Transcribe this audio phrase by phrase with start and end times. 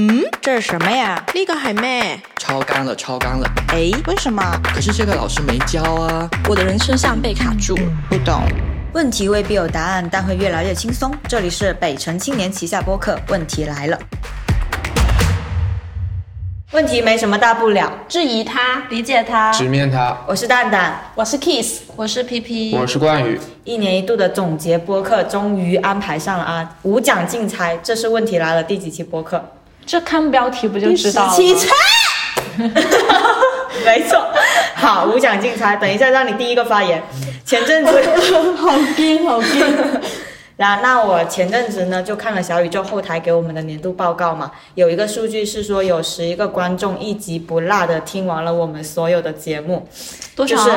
[0.00, 1.20] 嗯，这是什么呀？
[1.34, 2.20] 呢個係咩？
[2.36, 3.50] 超纲了，超纲了。
[3.70, 4.40] 哎，为什么？
[4.72, 6.30] 可是这个老师没教啊。
[6.48, 7.76] 我的人生像被卡住。
[8.08, 8.44] 不懂。
[8.92, 11.12] 问题未必有答案，但会越来越轻松。
[11.26, 13.98] 这里是北城青年旗下播客，问题来了。
[16.70, 19.50] 问题没什么大不了，质疑他，理解他。
[19.50, 20.16] 直面它。
[20.28, 23.40] 我是蛋蛋，我是 Kiss，我是 PP，我是冠宇。
[23.64, 26.76] 一年一度的总结播客终于安排上了啊！
[26.82, 29.44] 无奖竞猜，这是问题来了第几期播客？
[29.88, 31.34] 这看标题不就知道了吗？
[31.34, 31.74] 七猜，
[33.86, 34.22] 没错。
[34.74, 37.02] 好，无奖竞猜，等一下让你第一个发言。
[37.42, 37.90] 前阵子
[38.54, 39.66] 好惊好惊。
[40.58, 49.88] 然后，那我前阵子呢就看了小宇宙后台给我们的年度报告嘛，有一个数据是说有十一个观众一集不落的听完了我们所有的节目，
[50.36, 50.54] 多少？
[50.54, 50.70] 就是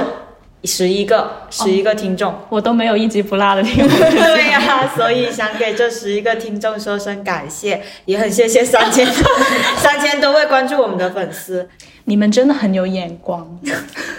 [0.64, 2.34] 十一个，十一个听众。
[2.50, 3.98] 我都没有一集不落的听过。
[4.10, 9.06] 对呀、所以想给这十一个听众说声感谢，也很谢谢三千
[9.78, 11.68] 三千多位关注我们的粉丝。
[12.06, 13.60] 你们真的很有眼光，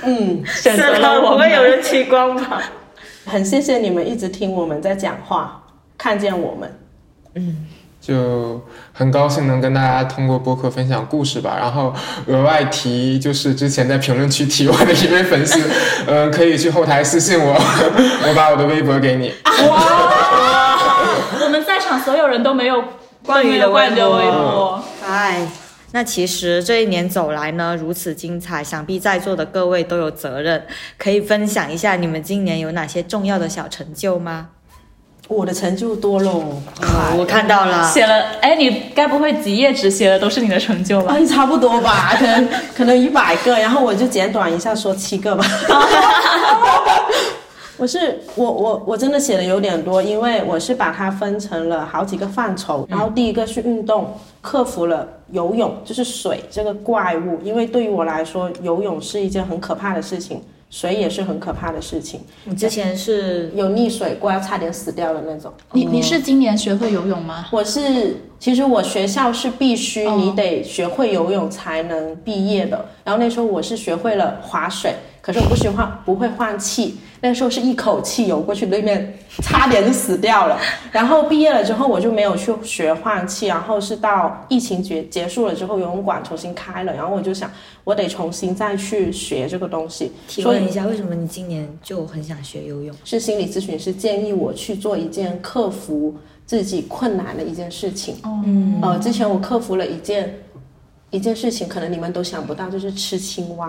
[0.03, 1.15] 嗯，选择是吗？
[1.15, 1.33] 了我们。
[1.33, 2.63] 不会有人取光吧？
[3.25, 5.63] 很谢谢你们一直听我们在讲话，
[5.99, 7.69] 看见我们。
[8.03, 8.61] 就
[8.93, 11.57] 很高兴能跟大家通过播客分享故事吧。
[11.57, 11.95] 然后
[12.27, 15.61] 额外提，就是之前在评论区提问的一位粉丝，
[16.09, 17.55] 嗯、可以去后台私信我，
[18.29, 19.33] 我把我的微博给你。
[19.69, 20.99] 哇
[21.45, 22.83] 我们在场所有人都没有
[23.25, 24.83] 关于的关于的微博。
[25.07, 25.47] 哎，
[25.93, 30.67] 那其实这一年走来呢，如此精彩，想必在座的各位都有责任，
[30.99, 34.49] 可以分享一下你们今年有哪些重要的小成就吗？
[35.29, 36.43] 我的成就多喽，
[36.81, 41.15] 啊，我看到了，写了，哎，你该不会几页纸写的都是你的成就吧？
[41.15, 45.45] 哎，差不多吧， 可能可能一百个，然后我就简短一下说七个吧。
[47.79, 60.41] 我是我我我真的写的有点多，因为我是把它分成了好几个范畴，然后第一个是运动，克服了游泳，就是水这个怪物，因为对于我来说，游泳是一件很可怕的事情，
[60.73, 65.53] 水也是很可怕的事情，你之前是有溺水过，要差点死掉的那种。
[65.73, 67.47] 你你是今年学会游泳吗？
[67.53, 72.87] 我是，其实我学校是必须哦你得学会游泳才能毕业的。
[73.05, 80.59] 然后那时候我是学会了划水，可是我不学换不会换气，那时候是一口气游过去对面，差点就死掉了。
[80.91, 87.49] 然后毕业了之后我就没有去学换气，然后是到疫情结结束了之后，游泳馆重新开了，然后我就想
[87.85, 90.11] 我得重新再去学这个东西。
[90.27, 92.93] 提问一下，为什么你今年就很想学游泳？
[93.05, 98.17] 是心理咨询师建议我去做一件克服自己困难的一件事情。
[98.25, 100.35] 嗯，呃，之前我克服了一件
[101.13, 103.69] 一件事情，可能你们都想不到，就是吃青蛙。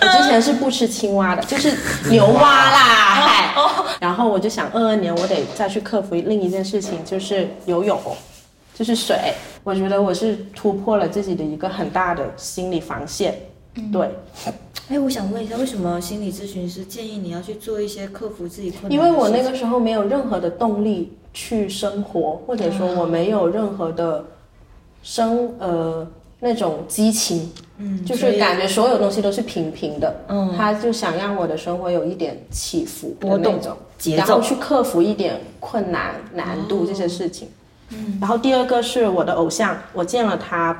[0.00, 1.72] 我之前是不吃青蛙的，就是
[2.10, 2.78] 牛蛙啦，
[3.14, 3.54] 嗨。
[4.00, 7.98] 然后我就想，二二年我得再去克服另一件事情，就是游泳，
[8.74, 9.16] 就是水。
[9.62, 13.38] 我觉得我是突破了自己的一个很大的心理防线。
[13.92, 14.10] 对，
[14.88, 19.00] 哎，我想问一下，为什么心理咨询师建议你要去做一些克服自己困难因？
[19.00, 24.24] 为我那个时候没有任何的动力去生活，或者说我没有任何的
[25.02, 26.06] 生呃
[26.44, 27.48] 那种激情，
[27.78, 30.12] 嗯，就是感觉所有东西都是平平的。
[30.28, 33.60] 嗯他就想让我的生活有一点起伏波动
[33.96, 34.40] 节奏然后。
[34.42, 37.48] 去克服一点困难难度这些事情。
[37.90, 40.76] 嗯，然后第二个是我的偶像，我见了他，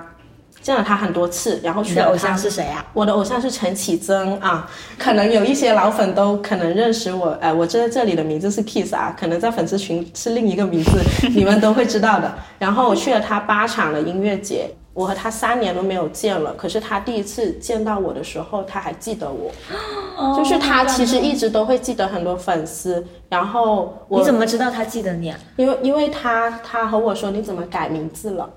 [0.60, 2.84] 见了他很多次，然后你的偶去了他像是谁啊？
[2.92, 4.68] 我的偶像是陈绮贞啊，
[4.98, 10.98] 可能有一些老粉都可能认识我，呃，我在这里的名字是 Kiss 啊，可能在粉丝群是另一个名字，
[11.32, 12.34] 你们都会知道的。
[12.58, 19.50] 然后我去了他八场的音乐节，我和他三年都没有见了，可是他第一次见到我的时候，他还记得我，
[20.36, 25.38] 就是他其实一直都会记得很多粉丝，然后我你怎么知道他记得你啊？
[25.56, 28.48] 因为因为他他和我说你怎么改名字了。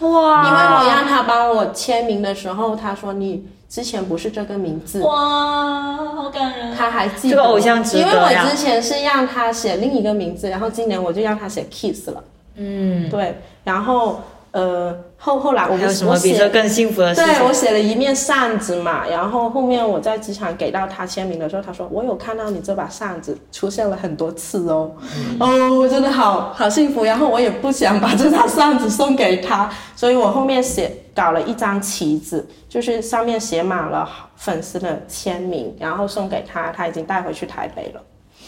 [0.00, 0.08] 哇
[0.48, 6.74] 因为我让他帮我签名的时候，他说你之前不是这个名字，哇，好感人。
[6.74, 12.24] 他还记得这个偶像值得因为我之前是让他写另一个名字，然后今年我就让他写 Kiss 了，
[12.56, 14.94] 嗯，对，然后呃
[15.24, 16.48] 后后来我还有不我什么比这写。
[16.50, 17.32] 更幸福的事情？
[17.32, 24.92] 对我写了一面扇子嘛，然后后面我在机场给到他签名的时候，他说我有看到你这把扇子出现了很多次哦，
[25.40, 27.04] 哦，我真的好好幸福。
[27.04, 34.06] 然后我也不想把这把扇子送给他，所以我后面写搞了一张旗子，就是上面写满了
[34.36, 38.02] 粉丝的签名，然后送给他，他已经带回去台北了。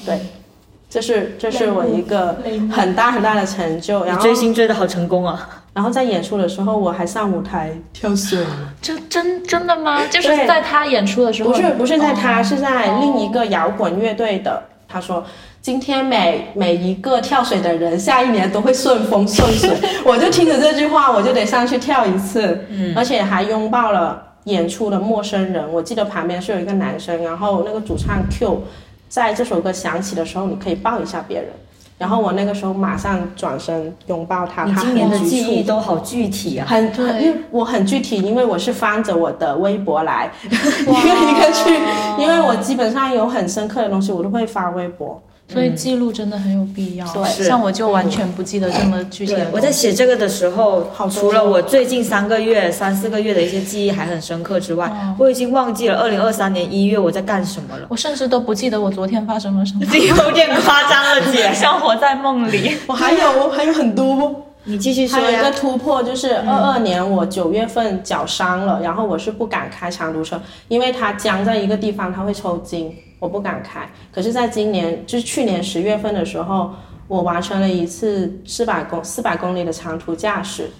[0.04, 0.20] 对，
[0.90, 2.36] 这是这是我一个
[2.70, 4.04] 很大很大的成就。
[4.04, 5.62] 然后追星追的好成功啊！
[5.76, 8.42] 然后在演出的时候，我还上舞台跳水。
[8.80, 10.06] 这真真的吗？
[10.06, 14.62] 就是在他演出的时候，不是不是在他，哦是在另一个摇滚乐队的。
[14.88, 15.22] 他说
[15.60, 19.70] 今天每每一个跳水的人，下一年都会顺风顺水。
[20.06, 25.70] 我就听着这句话，我就得上去跳一次，嗯，而且还拥抱了演出的陌生人。
[25.70, 28.62] 我记得旁边是有一个男生，然后那个主唱 Q，
[29.10, 31.50] 在这首歌响起的时候，你可以抱一下别人。
[31.98, 36.66] 然后我那个时候马上转身拥抱他，他你今年的很记忆都好具体啊。
[36.68, 41.74] 很对，因为我很具体，因为我是翻着我的微博来，一个一个去，
[42.18, 45.20] 因为我基本上有很深刻的东西，我都会发微博。
[45.52, 47.06] 所以记录真的很有必要。
[47.12, 57.86] 对像我就完全不记得这么具体我在写这个的时候好，除了我最近三个月、三四个月的一些记忆还很深刻之外，我已经忘记了二零二三年一月我在干什么了。
[57.88, 61.52] 我甚至都不记得我昨天发生了什么， 有点夸张了，姐。
[61.54, 62.76] 像活在梦里。
[62.86, 64.42] 我还有还有很多。
[64.68, 65.48] 你继续说还有一个。
[65.52, 73.88] 突破，就是二二年我九月份脚伤了，然后我是不敢开长途车，因为它僵在一个地方，它会抽筋，我不敢开。
[74.12, 76.70] 可是，在今年，就是去年十月份的时候，
[77.08, 80.70] 我完成了一次四百公四百公里的长途驾驶，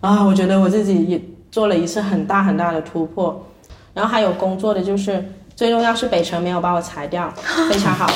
[0.00, 1.20] 啊，我觉得我自己也
[1.50, 3.46] 做了一次很大很大的突破。
[3.92, 5.24] 然后还有工作的就是。
[5.56, 7.32] 最重要是北辰没有把我裁掉，
[7.70, 8.10] 非常好。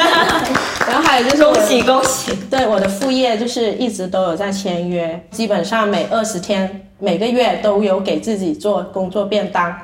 [0.88, 2.34] 然后还有就是恭喜恭喜！
[2.48, 9.76] 对我的副业就是一直都有在签约，基本上每二十天、每个月都有给自己做工作便当。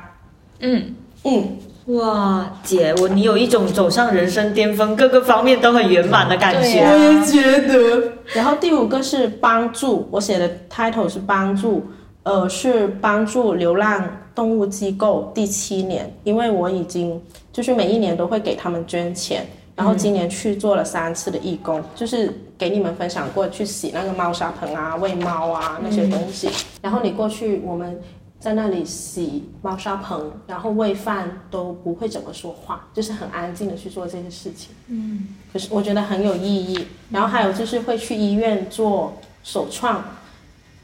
[0.60, 0.94] 嗯，
[1.24, 6.80] 嗯，哇，姐，我你有一种走上人生巅峰，各个方面都很圆满的感觉。
[6.80, 8.12] 我也觉得。
[8.34, 11.86] 然后第五个是帮助，我写的 title 是帮助，
[12.24, 17.18] 呃，是帮助流浪动物机构第七年，因为我已经
[17.50, 19.46] 就是每一年都会给他们捐钱。
[19.74, 26.50] 然后今年去做了三次的义工，就是给你们分享过去洗那个猫砂盆啊、喂猫啊那些东西。
[26.82, 27.96] 然后你过去，我们
[28.40, 34.70] 在那里洗猫砂盆，然后喂饭都不会怎么说话，就是很安静的去做这些事情。
[34.86, 36.86] 嗯，可是我觉得很有意义。
[37.10, 40.04] 然后还有就是会去医院做手创，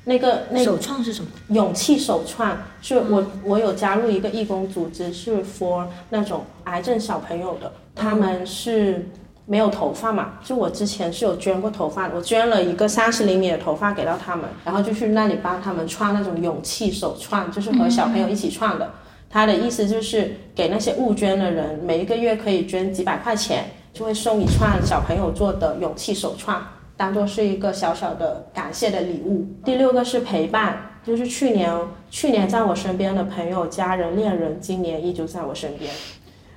[0.04, 1.30] 那个那首创是什么？
[1.50, 9.08] 勇气手创是我我有加入一个义工组织，是 for 那种癌症小朋友的，他们是
[9.46, 18.90] 没有头发嘛，就我之前是有捐过头发的，我捐了一个三十厘米的头发给到他们，然后就去那里帮他们创那种勇气手创，就是和小朋友一起创的。
[19.28, 26.64] 他的意思就是给那些误捐的人，每一个月可以捐几百块钱，就会送一串小朋友做的勇气手创，
[26.96, 29.44] 当做是一个小小的感谢的礼物。
[29.64, 31.70] 第六个是陪伴，就是去年
[32.10, 35.92] 去年在我身边的朋友、家人、恋人，今年依旧在我身边。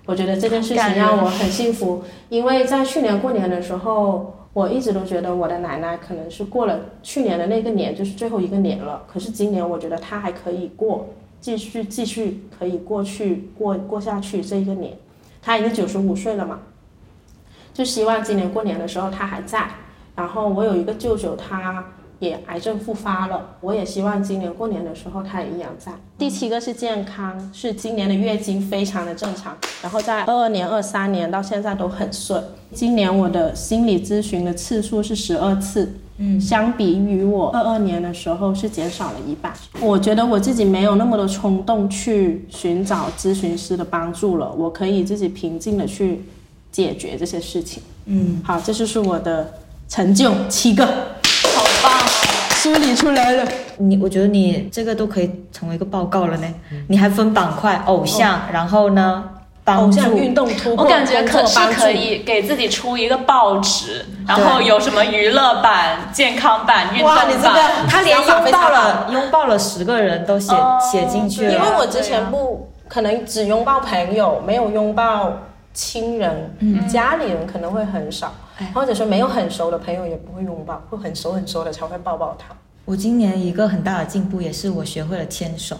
[0.07, 9.04] 我觉得这件事情让我很幸福，因为在去年过年的时候，我一直都觉得我的奶奶可能是过了去年的那个年，就是最后一个年了。
[9.06, 11.07] 可是今年我觉得她还可以过，
[11.42, 14.98] 继续继续可以过去过过下去这一个年。
[15.42, 16.59] 她已经九十五岁了嘛，
[17.74, 19.68] 就希望今年过年的时候她还在。
[20.15, 21.86] 然后我有一个舅舅，他
[22.19, 25.91] 也癌症复发了，我也希望今年过年的时候他也一样在。
[26.17, 32.43] 第七个是健康，是今年的月经非常的正常，然后在二二年、二三年到现在都很顺。
[32.73, 39.53] 今年我的心理咨询的次数是十二次，嗯，相比于我二二年的时候是减少了一半。
[39.79, 46.23] 我觉得我自己没有那么多冲动去寻找咨询师的帮助了，我可以自己平静的去
[46.71, 47.83] 解决这些事情。
[48.05, 49.53] 嗯，好，这就是我的
[49.87, 50.87] 成就七个。
[52.57, 53.48] 梳理出来了。
[53.77, 56.47] 你我觉得你这个都可以成为一个报告了呢。
[56.90, 59.23] 你还分板块，偶像，然后呢，
[59.64, 67.54] 帮助偶像运动突破，我感觉可是可以给自己出一个报纸，然后有什么娱乐版、健康版、运动哇，你这版。
[67.54, 71.68] 个他连拥抱了拥抱了十个人都写、哦写进去了因为。
[71.78, 75.31] 我之前不可能只拥抱朋友，没有拥抱
[75.77, 78.33] 亲人，嗯家里人可能会很少，
[78.73, 82.55] 或者说没有很熟的朋友也不会拥抱，会很熟很熟的才会抱抱他。
[82.83, 85.77] 我今年一个很大的进步也是我学会了牵手。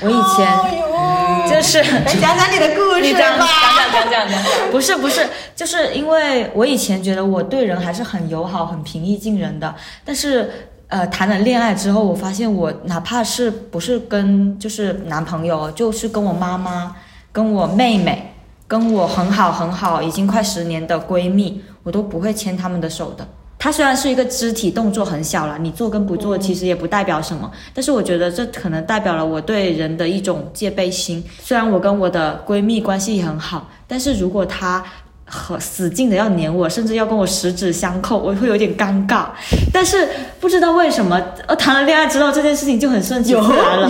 [0.00, 1.82] 我以前就是
[2.20, 4.70] 讲讲你的故你讲讲讲讲讲讲讲。
[4.70, 5.26] 不是不是，
[5.56, 10.48] 就是因为我以前觉得我对人还是很友好、很平易近人的，但是
[10.86, 16.94] 呃，谈了恋爱之后，我发现我哪怕是不是跟就是男朋友，就是跟我妈妈、
[17.32, 18.29] 跟我妹妹、
[18.70, 23.26] 跟我很好很好，已经快十年的闺蜜，我都不会牵她们的手的。
[23.58, 31.20] 它虽然是一个肢体动作很小了，你做跟不做其实也不代表什么，但是我觉得这可能代表了我对人的一种戒备心。
[31.42, 34.84] 虽然我跟我的闺蜜关系很好，但是如果她
[35.24, 39.26] 和死劲的要黏我，甚至要跟我十指相扣，我会有点尴尬。
[39.72, 40.08] 但是
[40.38, 43.88] 不知道为什么，呃，谈了恋爱之后，这件事情就很顺其自然了。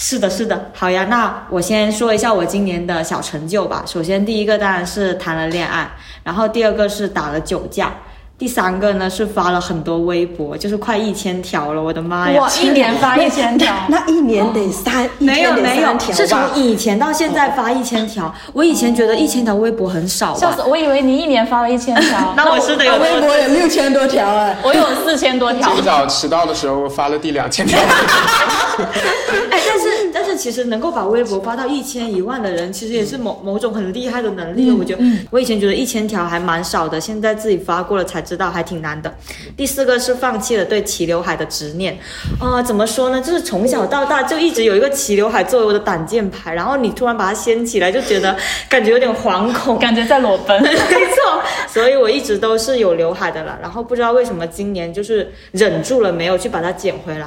[0.00, 1.06] 是的，是的，好呀。
[1.10, 3.82] 那我先说一下我今年的小成就吧。
[3.84, 5.90] 首先，第一个当然是谈了恋爱，
[6.22, 7.92] 然后第二个是打了酒架，
[8.38, 12.40] 第三个呢是发了很多微博，就是快一千条了，我的妈呀！
[12.40, 18.32] 哇，一年发一千条，那一年得三，一没有没有是从以前到现在发一千条。
[18.52, 24.56] 我以前觉得一千条微博很少吧笑死！，我以为你一年发了一千条， 那我是得有微博有六千多条哎。
[24.62, 25.82] 我有四千多条今。
[25.82, 27.76] 早迟到的时候发了第两千条，
[29.50, 34.70] 哎，但是但是其实能够把微博发到一千一万的人，其实也是某某种很厉害的能力。
[34.70, 39.14] 我觉得，我以前觉得一千条还蛮少的，现在自己发过了才知道还挺难的。
[39.56, 41.98] 第四个是放弃了对齐刘海的执念，
[42.38, 43.20] 呃，怎么说呢？
[43.20, 48.36] 就是从小到大就一直有一个齐刘海作为我的挡箭牌，然后你突然把它掀起来，就觉得
[48.68, 49.78] 感觉有点惶恐。
[49.78, 53.58] 感觉在裸奔， 没错，所以我一直都是有刘海的了。
[53.62, 57.26] 然后不知道为什么今年就是忍住了，没有去把它剪回来。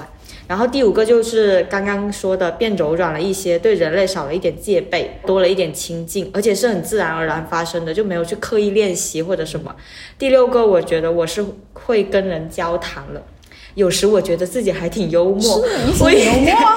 [0.52, 9.74] 然后第五个就是刚刚说的变柔软了一些，对人类少了一点戒备，多了一点亲近，而且是很自然而然发生的，就没有去刻意练习或者什么。
[10.20, 11.42] 第六个，我觉得我是
[11.72, 13.24] 会跟人交谈了。
[13.76, 15.64] 有时我觉得自己还挺幽默，
[16.02, 16.28] 我以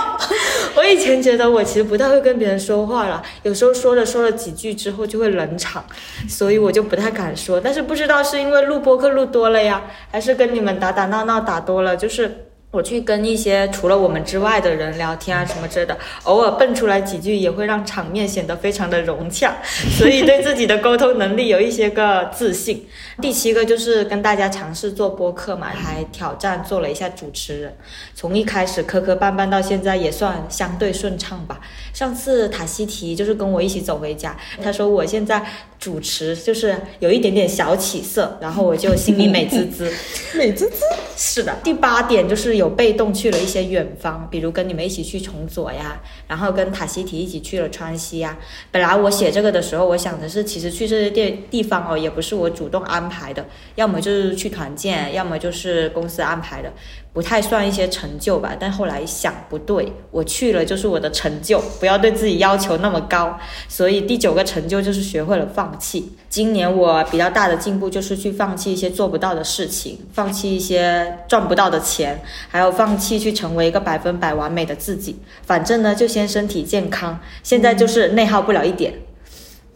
[0.78, 5.85] 我以前觉得我其实不太会跟别人说话了，有时候说着说了几句之后就会冷场，
[6.28, 7.61] 所以我就不太敢说。
[7.61, 12.44] 但是不知道是因为录播课录多了呀，还是跟你们打打闹闹打多了，就是。
[12.75, 19.54] 我去跟一些除了我们之外的人聊天啊什么之类的，偶尔蹦出来几句也会让场面显得非常的融洽，
[19.97, 22.85] 所以对自己的沟通能力有一些个自信。
[23.23, 27.76] 第七个就是跟大家尝试做播客嘛，还挑战做了一下主持人，
[28.12, 31.61] 从一开始磕磕绊绊到现在也算相对顺畅吧。
[31.93, 35.47] 上次塔西提就是跟我一起走回家，他说我现在
[35.85, 39.93] 主持就是有一点点小起色，然后我就心里美滋滋。
[40.35, 40.81] 美滋滋。
[41.14, 48.38] 是的，第八点就是有被动去了一些远方，比如跟你们一起去崇左呀，然后跟塔西提一起去了川西呀。
[48.71, 56.73] 本来我写这个的时候，我想的是，其实去这些地地方哦，也不是我主动安排的，要么就是去团建，要么就是公司安排的，
[57.14, 58.54] 不太算一些成就吧。
[58.61, 63.38] 但后来想不对，我去了就是我的成就，不要对自己要求那么高。
[63.66, 66.12] 所以第九个成就就是学会了放弃。
[66.28, 75.16] 今年我比较大的进步就是去放弃一些做不到的事情，放弃一些赚不到的钱，还有放弃去成为一个百分百完美的自己。
[75.47, 78.92] 反正呢，就先身体健康，现在就是内耗不了一点。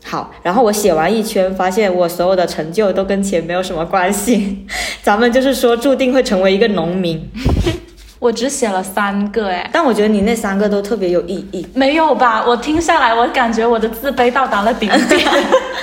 [0.08, 4.66] 好，然后我写完一圈，发现我所有的成就都跟钱没有什么关系。
[5.04, 7.22] 咱们就是说，注定会成为一个农民。
[8.18, 9.68] 我只写了三个哎。
[9.70, 11.66] 但我觉得你那三个都特别有意义。
[11.74, 12.42] 没有吧？
[12.46, 15.28] 我听下来，我感觉我的自卑到达了顶点。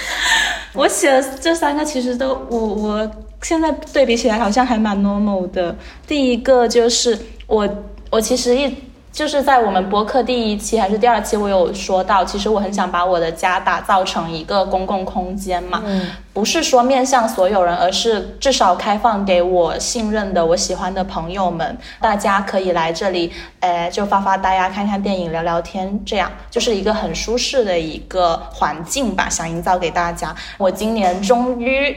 [0.73, 3.11] 我写的这三个其实都，我我
[3.43, 5.75] 现在对比起来好像还蛮 normal 的。
[6.07, 7.15] 第一个就是
[7.45, 7.69] 我，
[8.09, 8.75] 我其实一
[9.15, 23.31] 就是在我们播客第一期还是第二期，我有说到，其实我很想把我的家打造成一个公共空间嘛，嗯不是说面向所有人，而是至少开放给我信任的、我喜欢的朋友们，大家可以来这里，
[23.61, 30.35] 呃，就发发呆啊，看看电影、聊聊天，这样就是一个很舒适的一个环境吧，想营造给大家。
[30.57, 31.95] 我今年终于。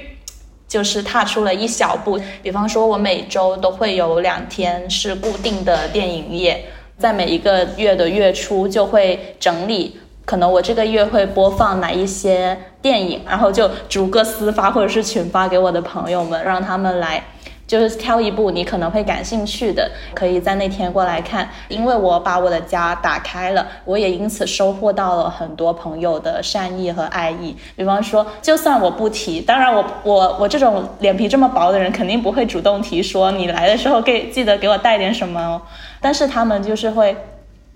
[0.69, 6.63] 就是踏出了一小步，比方说，我每周都会有两天是固定的电影夜，
[6.99, 17.23] 在每一个月的月初就会整理，可能我这个月会播放哪一些电影，然后就逐个私发或者是群发给我的朋友们，让他们来。
[17.69, 21.47] 就是挑一部你可能会感兴趣的，可以在那天过来看。
[21.69, 27.55] 因为我把我的家打开了，我也因此收获到了很多朋友的善意和爱意。
[27.77, 35.61] 比方说，就算我不提，当然我我我这种脸皮这么薄的人，肯定不会主动提说你来的时候给记得给我带点什么哦。
[36.01, 37.17] 但是他们就是会，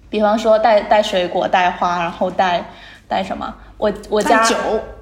[0.09, 2.65] 比方说带带水果、带花，然后带
[3.09, 3.55] 带什么？
[3.79, 4.55] 我我家酒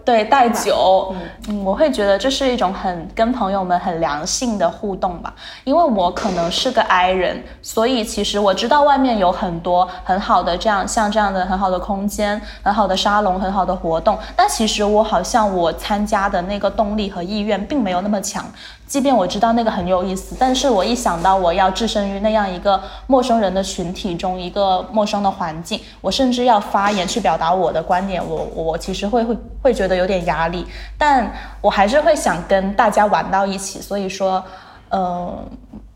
[0.06, 1.14] 对带酒，
[1.48, 5.34] 嗯，我会觉得这是一种很跟朋友们很良性的互动吧。
[5.64, 18.46] 因为我可能是个 I 人，所以其实我知道外面有很多很好的这样像这样的很好的空间、很好的沙龙、很好的活动，但其实我好像我参加的那个动力和意愿并没有那么强。
[18.90, 30.66] 即便我知道那个很有意思，但是我一想到我要置身于那样一个陌生人的群体中，一个陌生的环境，我甚至要发言去表达我的观点，我我其实会会会觉得有点压力，
[30.99, 34.44] 但我还是会想跟大家玩到一起，所以说，
[34.88, 35.38] 嗯、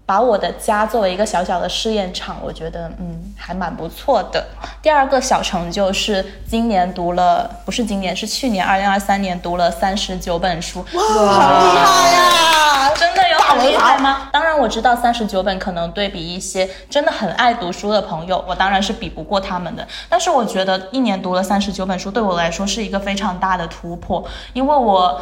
[0.07, 4.47] 把我的家作为一个小小的试验场，我觉得嗯还蛮不错的。
[4.83, 12.91] 第二个小成就是今年读了，不是今年，是去年二零二三年读了三十九本书，哇好厉害呀！
[12.95, 14.29] 真的有打很厉害吗？
[14.31, 19.87] 当然我知道三十九本可能对比一些真的很爱读书的朋友，我当然是比不过他们的。
[20.09, 25.21] 但是我觉得一年读了三十九本书，对我来说是一个非常大的突破，因为我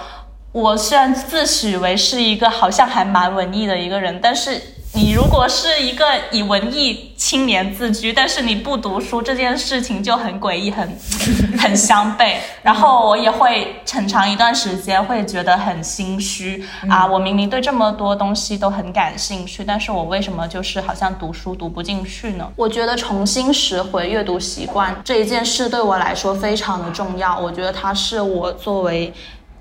[0.53, 4.61] 我虽然自诩为是一个好像还蛮文艺的一个人，但是。
[4.95, 10.87] 你如果是一个以文艺青年自居，但是你不读书这件事情就很诡异，很
[11.59, 12.35] 很相悖。
[12.63, 22.47] 然后我也会很长一段时间会觉得很心虚啊，我明明对这么多东西都很感兴趣，但是我为什么就是好像读书读不进去呢？
[22.55, 29.11] 我觉得重新拾回阅读习惯这一件事对我来说非常的重要，我觉得它是我作为。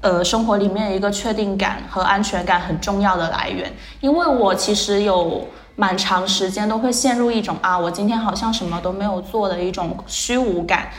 [0.02, 10.90] 呃，生活里面一个确定感和安全感很重要的来源，因为我其实有蛮长时间都会陷入一种啊，我今天好像什么都没有做的一种虚无感。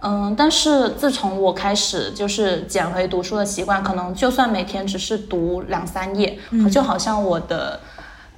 [0.00, 6.38] 嗯，但是自从我开始就是捡回读书的习惯，可能就算每天只是读两三页，
[6.70, 7.80] 就好像我的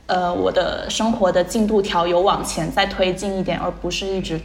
[0.07, 4.41] 呃我的生活的进度条有往前再推进一点，而不是一直。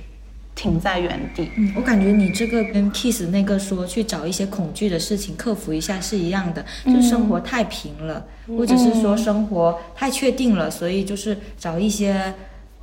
[0.55, 1.51] 停在原地。
[1.57, 12.33] 嗯，我感觉你这个跟 Kiss 那个说去找一些恐惧的事情克服一下是一样的，就生活太平了，或者是说生活太确定了，所以就是找一些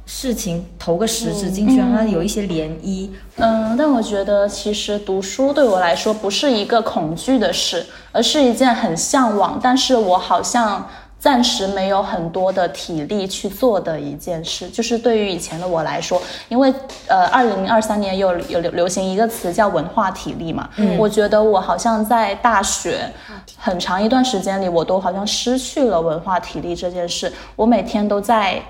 [0.05, 3.09] 事情投个石子进去，让它有一些涟漪。
[3.37, 10.87] 嗯，但我觉得其实读书对我来说不是一个恐惧的事，而是一件很向往，但是我好像。
[11.23, 16.75] 暂时没有很多的体力去做的一件事，就是对于以前的我来说，因为
[17.07, 23.09] 呃，二零二三年有有流流行一个词叫文化体力嘛，嗯，我觉得我好像在大学
[23.57, 28.61] 很长一段时间里，我都好像失去了文化体力这件事，我每天都在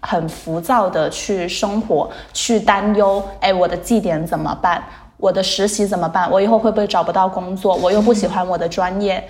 [0.00, 4.84] 很浮躁的去生活，去担忧，哎，我的绩点怎么办？
[5.16, 6.30] 我的实习怎么办？
[6.30, 7.74] 我以后会不会找不到工作？
[7.76, 9.26] 我又不喜欢我的专业。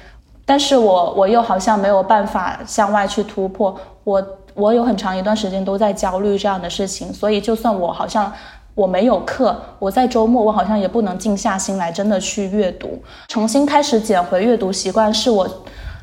[0.46, 8.32] 但是我我又好像没有办法向外去突破，我我有很长一段时间都在焦虑这样的事情，所以就算我好像
[8.76, 15.48] 我没有课，我在周末我好像也不能静下心来真的去阅读，重新开始捡回阅读习惯，是我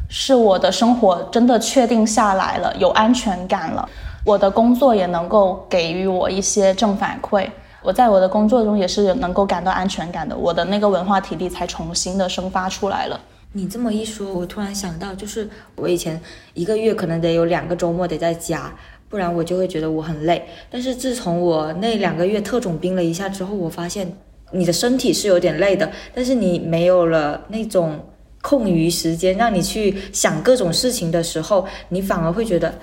[0.10, 3.88] 是我的生活真的确定下来了，有安全感了，
[4.26, 7.50] 我的工作也能够给予我一些正反馈，
[7.82, 13.18] 我在我的工作中也是能够感到安全感的，我的那个文化体力才重新的生发出来了。
[13.56, 16.20] 你这么一说，我突然想到，就是我以前
[16.56, 18.76] 一个月可能得有两个周末得在家，
[19.08, 20.44] 不然我就会觉得我很累。
[20.72, 24.12] 但是自从我那两个月特种兵了一下之后，我发现
[24.52, 28.00] 你的身体是有点累的，但是你没有了那种
[28.42, 32.74] 空余时间让你去想各种事情的时候，你反而会觉得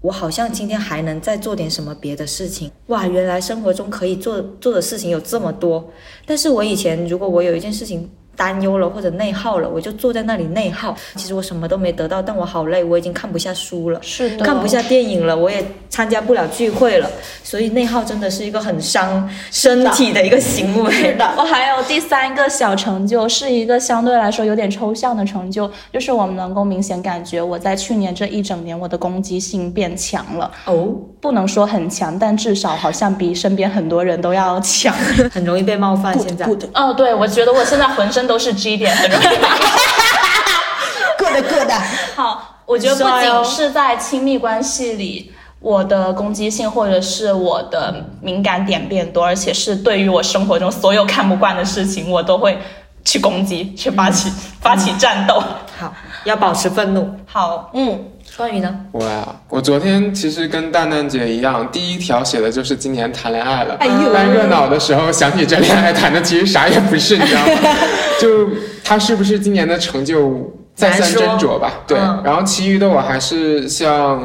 [0.00, 2.70] 我好像今天还能再做点什么别的事情。
[2.86, 5.92] 哇，原来生活中可以做做的事情有这么多。
[6.24, 8.10] 但是我以前如果我有一件事情。
[8.36, 10.94] 担忧了或者内耗了，我就坐在那里内耗。
[11.16, 17.08] 其实我什么都没得到，但我好累，我已经看不下书了，是的，看不下电影了，我也参加不了聚会了。
[17.42, 20.90] 所以内耗真的是一个很伤身体的一个行为。
[20.90, 30.50] 是的，我还有第三个小成就，是一个相对来说有点抽象的成就，就是我们能够明显感觉我在去年这一整年，我的攻击性变强了。
[30.64, 30.88] 哦，
[31.20, 34.92] 不能说很强，但至少好像比身边很多人都要强，
[35.30, 36.18] 很容易被冒犯。
[36.18, 38.23] 现在，哦，对，我觉得我现在浑身。
[38.26, 39.24] 都是 G 点，很容易。
[41.16, 41.74] 各的各的。
[42.16, 52.58] 好，我觉得不仅是在亲密关系里，我的攻击性或者是我的敏感点变多，而且是对于我生活中所有看不惯的事情，我都会
[53.04, 55.42] 去攻击，去发起发起战斗。
[55.78, 55.92] 好，
[56.24, 57.18] 要保持愤怒。
[57.26, 58.10] 好，嗯。
[58.36, 58.74] 关于呢？
[58.90, 63.76] 我呀，我昨天其实跟蛋蛋姐一样，第一条写的就是今年谈恋爱了。
[63.78, 64.10] 哎呦！
[64.12, 67.78] 但热闹的时候想起这恋爱谈的其实啥也不是，你知道吗？
[68.20, 68.48] 就
[68.82, 71.72] 他是不是今年的成就再三斟酌吧？
[71.86, 71.96] 对。
[72.24, 74.20] 然后其余的我还是像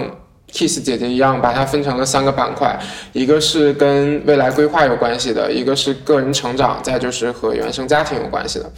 [0.51, 2.77] Kiss 姐姐一样，把它分成了三个板块，
[3.13, 8.71] 一个是跟未来规划有关系的，一个是个人成长，再就是和原生家庭有关系的。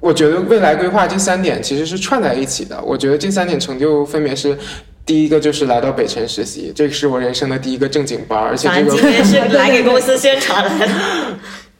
[0.00, 2.80] 我觉得未来规划这三点其实是串在一起的。
[2.82, 4.56] 我觉得这三点成就分别是。
[5.04, 10.92] 第一个就是来到北辰实习，这是我人生的第一个正经班，而且这个今天是来给公司宣传来的。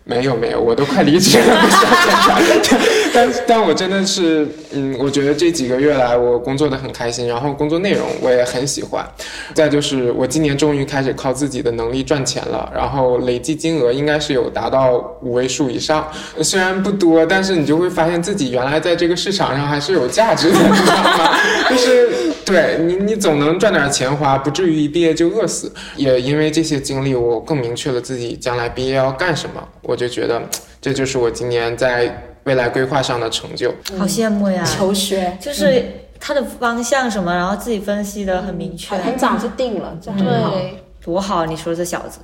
[0.09, 2.81] 没有没有，我都快离职了，不宣传。
[3.13, 9.05] 但但我真的是，嗯，我觉得这几个月来我工作的很开心，然后工作内容我也很喜欢。
[9.53, 14.93] 再就是我今年终于开始靠自己的能力赚钱了，然后累计金额应该是有达到
[15.23, 16.07] 五位数以上，
[16.41, 21.37] 虽然不多，但是你就会发现自己原来在这个市场上还是有价值的，知道吗？
[21.69, 25.73] 就是对你你总能赚点钱花，不至于一毕业就饿死。
[25.97, 29.61] 也因为这些经历，我更明确了自己将来毕业要干什么。
[29.83, 29.96] 我。
[29.97, 30.43] 我就觉得，
[30.79, 33.75] 这就是我今年在未来规划上的成就。
[33.99, 34.63] 好羡慕呀！
[34.63, 35.83] 求学就是
[36.21, 40.51] 他的方向什么，然后自己分析的很明确，很早就定了，这很好。
[40.51, 41.47] 对，多好！
[41.47, 42.19] 你说这小子，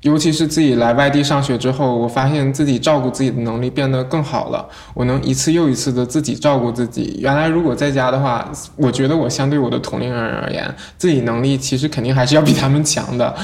[0.00, 4.66] 尤其是自己来外地上学之后，我发现自己照顾自己的能力变得更好了。
[4.94, 7.18] 我能一次又一次的自己照顾自己。
[7.20, 13.34] 原来如果在家的话，我觉得我相对我的同龄人而言，自己能力其实肯定还是要比他们强的。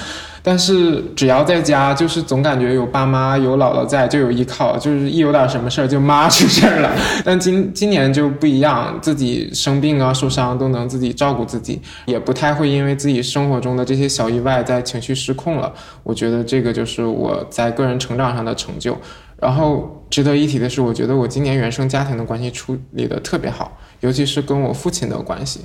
[0.43, 6.91] 但是只要在家，就是总感觉有爸妈、有姥姥在，就有依靠，就是一有点什么事儿就妈出事儿了。
[7.25, 15.73] 但今今年就不一样，自己生病啊、受伤都能自己照顾自己，也不太会因为自己生活中的这些小意外在情绪失控了。
[16.03, 18.97] 我觉得这个就是我在个人成长上的成就。
[19.39, 25.61] 然后值得一提的是，我觉得我今年原生家庭的关系处理的特别好，尤其是跟我父亲的关系。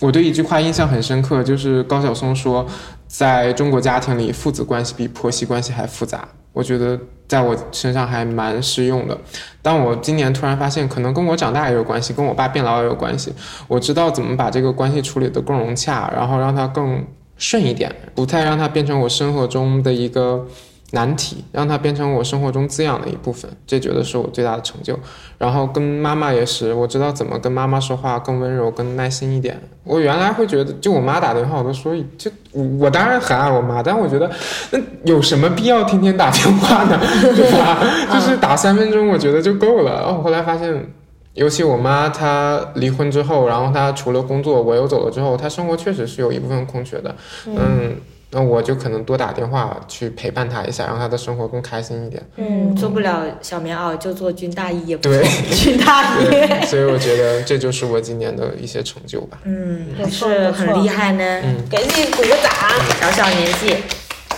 [0.00, 2.66] 我对一句话印象很深刻，就是高晓松说，
[3.06, 6.28] 在中国家庭里，父子关系比婆媳关系还复杂。
[6.52, 9.18] 我觉得在我身上还蛮适用的。
[9.62, 13.32] 但我今年突然发现，可能跟我长大也有关系，跟我爸变老也有关系。
[13.66, 17.04] 我知道怎么把这个关系处理得更融洽，然后让它更
[17.36, 20.46] 顺一点，不太让它变成我生活中的一个
[20.92, 23.50] 难题，让它变成我生活中滋养的一部分。
[23.66, 24.98] 这觉得是我最大的成就。
[25.36, 29.60] 然后跟妈妈也是，我知道怎么跟妈妈说话更温柔、更耐心一点。
[29.82, 32.30] 我原来会觉得，就我妈打电话，我都说，就
[32.78, 34.30] 我当然很爱我妈，但我觉得
[34.70, 36.98] 那有什么必要天天打电话呢？
[37.34, 37.82] 对吧？
[38.12, 40.02] 就是打三分钟，我觉得就够了。
[40.02, 40.86] 然后后来发现，
[41.34, 47.14] 尤其我妈她离婚之后，然后她除了工作，我又走了之后，她生活确实是有一部分空缺的。
[47.46, 47.96] 嗯。
[48.34, 52.20] 那我就可能多打电话去陪伴他一下，让他的生活更开心一点。
[52.34, 55.12] 嗯，做不了小棉袄就做军大衣也不错。
[55.12, 56.66] 对， 军大衣。
[56.66, 59.38] 所以我觉得这就是我今年的一些成就吧。
[59.44, 61.40] 嗯，也是很厉害呢。
[61.44, 62.50] 嗯，给自己鼓个掌。
[63.00, 63.76] 小小年纪，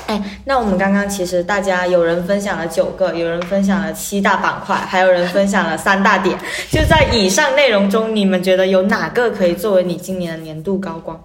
[0.06, 6.36] 哎，那我们刚刚其实大家有人分享了九个，有人分享了七大板块，还有人分享了三大点。
[6.70, 11.18] 就在以上内容中，你们觉得有哪个可以作为你今年的年度高光？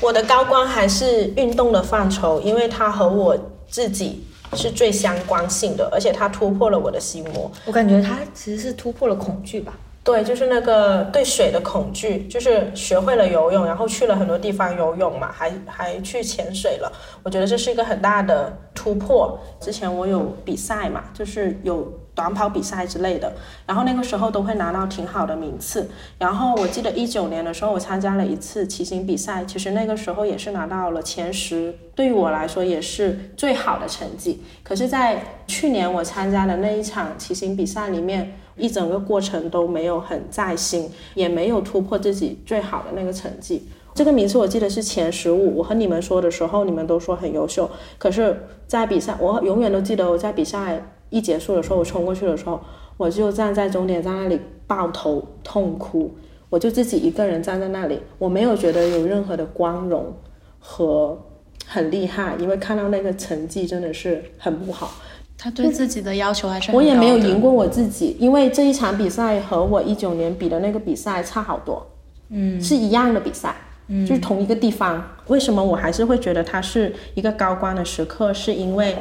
[0.00, 3.36] 我的高光还是运动的范畴，因为它和我
[3.68, 7.50] 自己是最相关性的，而且它突破了我的心魔。
[7.64, 9.72] 我感觉它其实是突破了恐惧吧。
[10.02, 16.92] 对，就是那个对水的恐惧，就是学会了游泳，然后去了很多地方游泳嘛，还还去潜水了。
[17.22, 19.38] 我觉得这是一个很大的突破。
[19.58, 23.32] 之前我有比赛嘛，就是有短跑比赛之类的，
[23.66, 25.88] 然后那个时候都会拿到挺好的名次。
[26.18, 34.42] 然后我记得一九年的时候，我参加了一次骑行比赛，其实那个时候也是拿到了前十，对于我来说也是最好的成绩。
[34.62, 43.68] 可是，在去年我参加的那一场骑行比赛里面，一整个过程都没有很在心，也没有突破自己最好的那个成绩。
[43.94, 47.70] 这个名次我记得是前十五，我和你们说的时候，你们都说很优秀。
[47.96, 52.60] 可是，在比赛，我永远都记得我在比赛一结束的时候，我冲过去的时候，
[52.96, 56.14] 我就站在终点站那里抱头痛哭，
[56.50, 60.14] 我就自己一个人站在那里，我没有觉得有任何的光荣
[60.58, 61.18] 和
[61.66, 64.90] 很厉害，因为看到那个成绩真的是很不好。
[65.36, 71.84] 他对自己的要求还是很我也没有赢过我自己，因为这一场比赛和我一九年比的那个比赛差好多，
[72.30, 73.54] 嗯，是一样的比赛，
[73.88, 75.04] 嗯，就是同一个地方。
[75.26, 78.32] 为什么我还是会觉得它是一个高光的时刻？
[78.32, 78.96] 是因为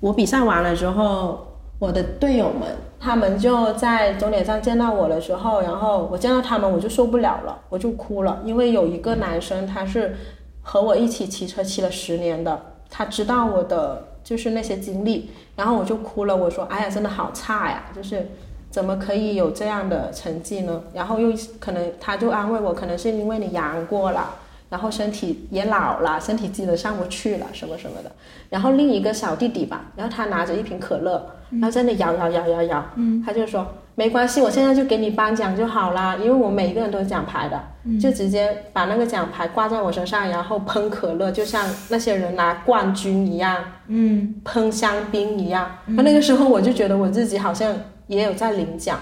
[0.00, 1.46] 我比赛完了之后，
[1.78, 10.16] 我的队友们他们就在终点站见到我的时候，然后我见到他们我就受不了了，我就哭了，因为有一个男生他是
[10.62, 18.28] 和我一起骑车骑了十年的，他知道我的就是那些经历，然后我就哭了，我说：“哎呀，真的好差呀，就是
[18.70, 24.34] 怎么可以有这样的成绩呢？”然后又可能他就安慰我，可能是因为你阳过了，
[24.68, 28.10] 然后身体也老了，身体机能上不去了，什么什么的。
[28.50, 37.60] 然后另一个小弟弟吧，然后他拿着一瓶可乐，然后在那摇摇摇摇摇，嗯，他就说没关系，我现在就给你颁奖就好啦，因为我每一个人都有奖牌的，
[37.98, 45.70] 就直接把那个奖牌挂在我身上，然后喷可乐，就像那些人拿冠军一样，嗯，喷香槟一样。
[45.86, 47.74] 那、那个时候我就觉得我自己好像
[48.06, 48.98] 也有在领奖，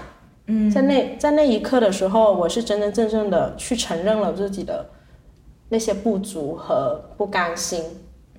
[0.47, 4.85] 嗯，在那在那一刻的时候，我是真真正正的去承认了自己的
[5.69, 7.83] 那些不足和不甘心。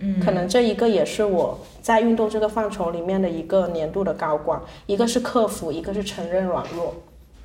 [0.00, 6.94] 嗯，可能这一个也是我在运动这个范畴里面的一个年度的高光，一个是克服，一个是承认软弱。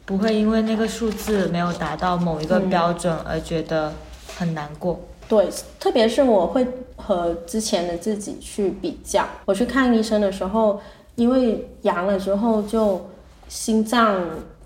[0.05, 3.91] 不会因为那个数字没有达到某一个标准而觉得
[4.37, 4.99] 很难过。
[5.27, 5.47] 对，
[5.79, 6.67] 特别是我会
[6.97, 9.25] 和之前的自己去比较。
[9.45, 10.79] 我去看医生的时候，
[11.15, 13.01] 因为阳了之后就
[13.47, 14.21] 心脏，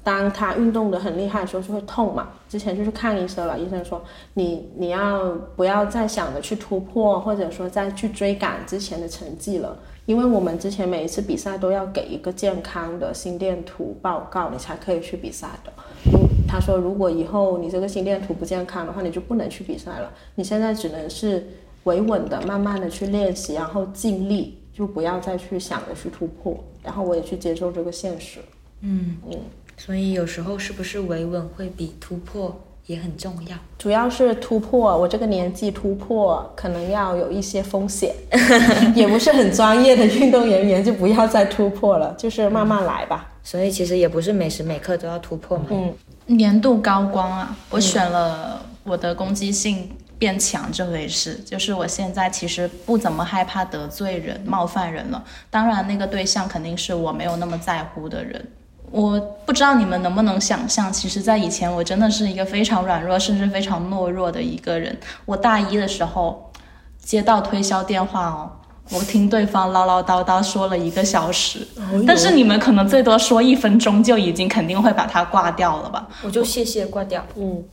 [0.08, 2.30] 当他运动的很厉害的时候就会痛嘛。
[2.48, 4.02] 之前就去看医生了，医生说
[4.36, 9.78] 你你要不要再想着去突破，或者说再去追赶之前的成绩了？
[10.06, 15.74] 因为我们之前每一次比赛都要给一个健康的心电图报告，你才可以去比赛的。
[16.14, 16.18] 嗯，
[16.48, 20.10] 他说如果以后你这个心电图不健康的话，你就不能去比赛了。
[20.36, 21.46] 你现在只能是
[21.84, 26.58] 维稳的、慢慢的去练习，然后尽力，就不要再去想着去突破。
[26.82, 28.40] 然后我也去接受这个现实。
[28.80, 29.38] 嗯嗯，
[29.78, 33.56] 所以有时候是不是维稳会比突破也很重要？
[33.78, 38.16] 主要是突破，我这个年纪突破可能要有一些风险，
[38.96, 43.34] 也不是很专业的运动人员就不要再突破了，就是慢慢来吧。
[43.44, 45.66] 所以其实也不是每时每刻都要突破嘛。
[45.70, 45.94] 嗯，
[46.26, 55.24] 年度高光啊，我选了我的攻击性变强这回事，就是我现在其实不怎么害怕得罪人、冒犯人了。
[55.50, 58.46] 当然，那个对象肯定是我没有那么在乎的人。
[58.92, 64.98] 我不知道你们能不能想象，其实，在以前我真的是一个非常软弱，甚至非常懦弱的一个人。
[65.26, 66.52] 我大一的时候
[66.98, 68.50] 接到推销电话哦，
[68.92, 71.68] 我听对方唠唠叨叨说了一个小时，
[72.08, 76.08] 但是你们可能最多说一分钟就已经肯定会把它挂掉了吧？
[76.24, 77.26] 我就谢谢挂掉。
[77.36, 77.64] 嗯，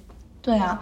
[0.43, 0.81] 对啊，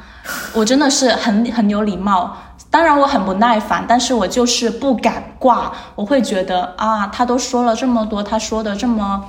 [0.54, 2.34] 我真的是很 很有礼貌，
[2.70, 9.28] 当然我很不耐烦，但是我就是不敢挂，我会觉得啊，他都说了这么多，他说的这么，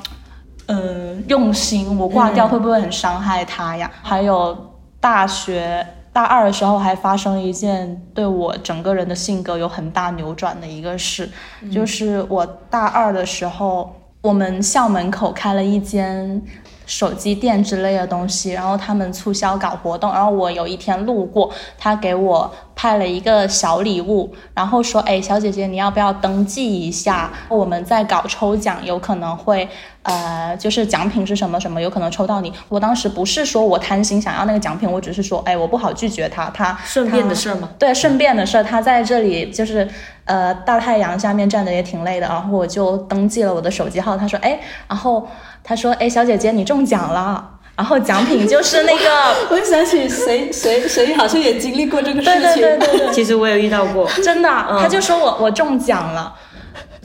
[0.66, 3.92] 呃，用心，我挂掉会不会很伤害他呀？
[4.02, 4.58] 还有
[5.00, 11.30] 大学大二的时候，还发生一件对我整个人的性格有很大扭转的一个事，
[11.72, 16.42] 就是我大二的时候，我们校门口开了一间。
[16.86, 27.32] 手机店之类的东西，然后他们促销搞活动，然后我有一天路过，他给我派了一个小礼物，然后说：“哎，小姐姐，你要不要登记一下？
[27.50, 29.68] 我们在搞抽奖，有可能会，
[30.02, 37.70] 呃，就是奖品是什么什么，有可能抽到你。”我当时不是说我贪心想要那个奖品，我只是说：“哎，我不好拒绝他，他顺便的事儿吗？
[37.80, 39.88] 对，顺便的事儿，他在这里就是
[40.26, 44.18] 呃大太阳下面站着也挺累的，然后我就登记了我的手机号。
[44.18, 45.28] 他说：“哎，然后。”
[45.66, 52.42] 他说：“哎，小姐姐，你中奖了，然后奖品就是那个 我就想起谁谁谁好像也经历过这个事情。
[52.42, 54.50] 对对对对对，其实我有遇到过，真的。
[54.78, 56.36] 他就说我我中奖了，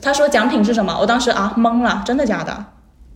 [0.01, 0.93] 他说奖品是什么？
[0.99, 2.65] 我当时啊懵了，真的假的？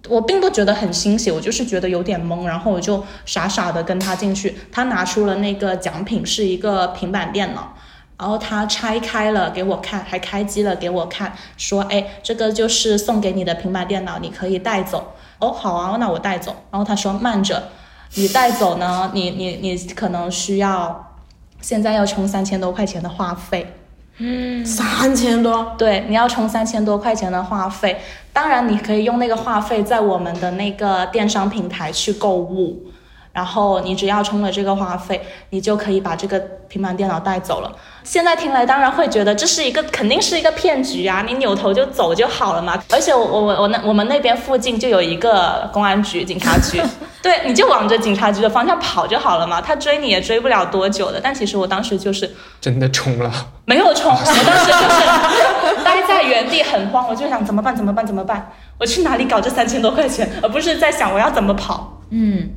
[0.08, 4.58] 我并不觉得很欣喜，我就是觉得有点懵，然后我就傻傻的跟他进去。
[4.72, 7.74] 他拿出了那个奖品是一个平板电脑，
[8.17, 16.56] 然后他拆开了给我看，还开机了给我看，说：哎，这个就是送给你的平板电脑，你可以带走。”哦，好啊，那我带走。
[16.71, 17.69] 然后他说慢着，
[18.15, 21.15] 你带走呢，你你你可能需要
[21.60, 23.73] 现在要充三千多块钱的话费。
[24.19, 25.73] 嗯，三千多？
[25.78, 27.99] 对，你要充三千多块钱的话费。
[28.32, 32.93] 当然，你可以用那个话费在我们的那个电商平台去购物。
[33.34, 35.19] 然后你只要充了这个话费，
[35.50, 37.76] 你就可以把这个平板电脑带走了。
[38.04, 41.24] 现在听来当然会觉得这是一个肯定是一个骗局啊！
[41.28, 42.82] 你扭头就走就好了嘛。
[42.91, 46.80] 而且我我我那我们那边附近就有一个公安局警察局，
[47.24, 49.60] 对，你就往着警察局的方向跑就好了嘛。
[49.60, 51.19] 他追你也追不了多久的。
[51.19, 52.30] 但其实我当时就是
[52.62, 53.32] 真的冲了，
[53.65, 58.52] 没有冲，我当时就是待在原地很慌，我就想怎么办怎么办怎么办？
[58.78, 60.30] 我去哪里搞这三千多块钱？
[60.43, 62.00] 而不是在想我要怎么跑。
[62.12, 62.50] 嗯。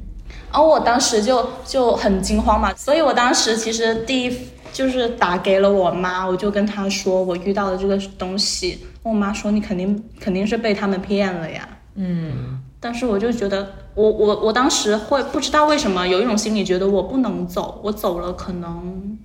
[0.52, 4.38] 然后我当时就就很惊慌嘛，所以我当时其实第一
[4.72, 8.87] 就是打给了我妈，我就跟她说我遇到的这个东西。
[9.02, 11.68] 我妈说你肯定肯定是被他们骗了呀。
[11.94, 19.18] 嗯，但是我就觉得我我我当时会不知道为什么有一种心理觉得我不能走，我走了可能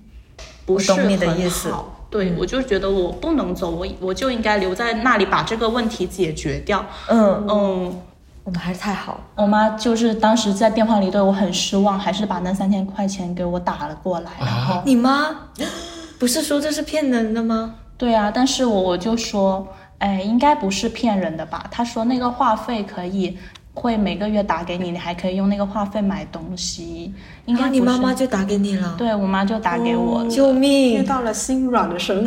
[0.64, 2.06] 不是很好。
[2.10, 6.84] 对，我就觉得我不能走，我我就应该留在那里把这个问题解决掉。
[7.08, 8.00] 嗯嗯。
[8.44, 14.30] 我们还是太好，我妈就是当时在电话里对我很失望，还是把那三千块钱给我打了过来。
[14.40, 15.28] 然后你妈
[16.18, 17.74] 不是说这是骗人的吗？
[17.96, 19.66] 对啊，但是我我就说，
[19.98, 21.64] 哎，应该不是骗人的吧？
[21.70, 23.38] 他说那个话费可以
[23.74, 27.14] 会每个月打给你，你还可以用那个话费买东西。
[27.46, 28.96] 应该你妈妈就打给你了？
[28.98, 30.94] 对我妈就打给我，救命！
[30.94, 32.26] 遇到了心软的神。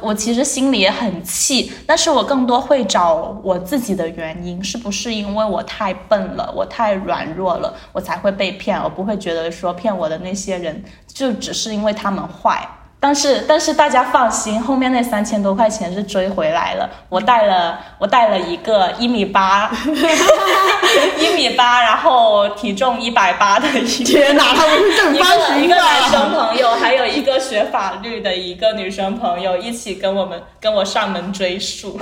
[0.00, 8.82] 我其实心里也很气，但是我更多会找我自己的原因，是不是因为我太笨了，我太软弱了，我才会被骗？
[8.82, 12.66] 我不会觉得说骗我的那些人就只是因为他们坏。
[13.00, 16.90] 但是，但是大家放心，后面那三千多块钱是追回来了。
[17.08, 19.70] 我带了，我带了一个一米八，
[21.16, 32.00] 一米八，然后体重一百八的一天哪，他们是正方形一个男生朋友，还有一个学法律的一个女生朋友，一起跟我们跟我上门追诉，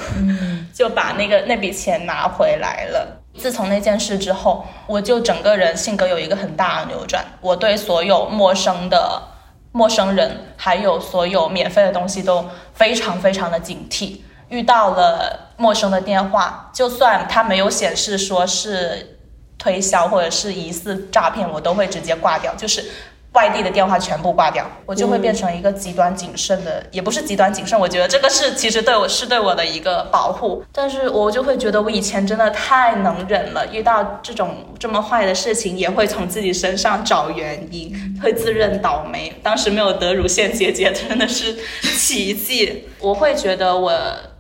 [0.73, 3.21] 就把那个那笔钱拿回来了。
[3.37, 9.21] 自从那件事之后，我就整个人性格有一个很大的扭转，我对所有陌生的。
[9.77, 14.23] 陌生人还有所有免费的东西都非常非常的警惕。
[14.49, 19.19] 遇到了陌生的电话，就算他没有显示说是
[19.59, 22.83] 推销或者是疑似诈骗，我都会直接挂掉，就是。
[23.37, 39.31] 外地的电话全部挂掉，我就会变成一个极端谨慎的，也不是极端谨慎，我觉得这个是其实对我是对我的一个保护，但是我就会觉得我以前真的太能忍了，遇到这种这么坏的事情也会从自己身上找原因，会自认倒霉。
[39.43, 41.55] 当时没有得乳腺结节真的是
[41.99, 43.93] 奇迹， 我会觉得我。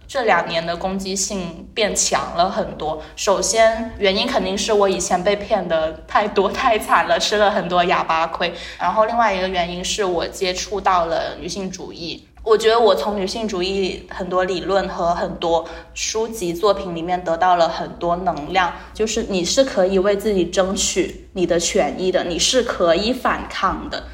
[0.09, 3.03] 这两年的攻击性变强了很多。
[3.17, 8.53] 首先，原因肯定是我以前被骗的太多太惨了，吃了很多哑巴亏。
[8.79, 12.27] 然后，另外一个原因是我接触到了女性主义。
[12.45, 24.05] 我觉得我从女性主义很多理论和很多书籍作品里面得到了很多能量，就是你是可以为自己争取你的权益的，你是可以反抗的。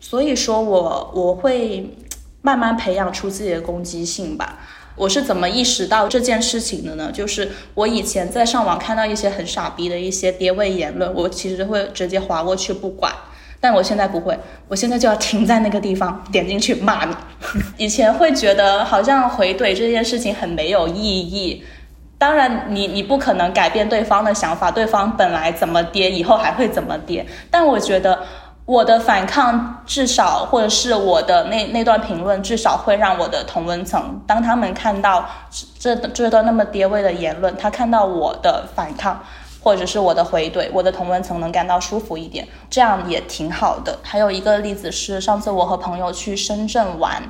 [0.00, 1.96] 所以说我我会
[2.42, 4.58] 慢慢培养出自己的攻击性吧。
[4.96, 7.12] 我是怎么意识到这件事情的呢？
[7.12, 13.12] 就是我以前在上网看到一些很傻逼的一些跌位言论，我其实会直接划过去不管。
[13.60, 17.14] 但我现在不会，我现在就要停在那个地方，点进去骂你。
[17.76, 21.62] 以前会觉得好像回怼这件事情很没有意义。
[22.18, 27.26] 当然，你你不可能改变对方的想法，对方本来怎么跌，以后还会怎么跌。
[27.50, 28.20] 但我觉得。
[28.66, 35.24] 我的反抗至少，或者是我的那那段评论，至少会让我的同温层，当他们看到
[35.78, 39.22] 这这段那么跌位的言论，他看到我的反抗，
[39.62, 43.96] 或者是我的回怼，我的同温层能感到舒服一点，这样也挺好的。
[44.02, 47.22] 还有一个例子是，上次我和朋友去深圳玩，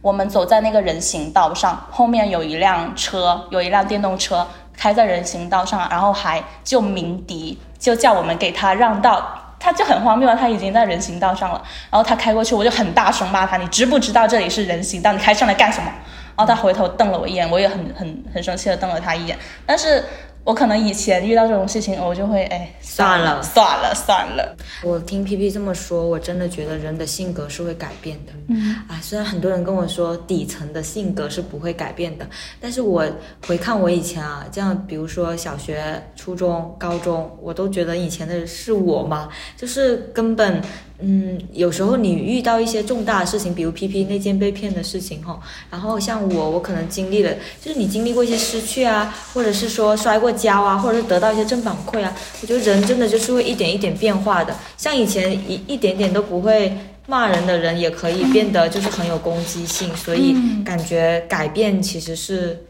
[0.00, 9.40] 我们走在那个人行道上，后面有一辆车，有一辆电动车开在人行道上，然后还就鸣笛，就叫我们给他让道。
[9.64, 15.10] 他就很荒谬了，他已经在人行道上了，然后他开过去，我就很大声骂他：“你知不知道这里是人行道？
[15.10, 15.90] 你开上来干什么？”
[16.36, 20.04] 然后他回头瞪了我一眼，我也很很很生气的瞪了他一眼，但是。
[20.44, 24.54] 我可能以前遇到这种事情，我就会哎算了算了算了。
[24.82, 28.32] 我听 P P 这么说，我真的觉得人的性格是会改变的。
[28.48, 32.28] 嗯，啊，虽然很多人跟我说底层的性格是不会改变的，
[32.60, 33.04] 但是我
[33.46, 39.30] 回看我以前啊，这样比如说小学、初中、高中，我都觉得以前的是我吗？
[39.56, 40.60] 就是根本。
[41.06, 45.38] 嗯，有时候你遇到一些重大的事情，比如 P P 那件被骗的事情哈，
[45.70, 54.56] 然后像我，我可能经历了，就是你经历过一些失去啊，或者是说摔过跤啊，或者是得到一些正反馈啊，我觉得人真的就是会一点一点变化的。
[54.78, 56.74] 像以前一一点点都不会
[57.06, 62.64] 骂人的人，也可以变得就是很有攻击性，所以感觉改变其实是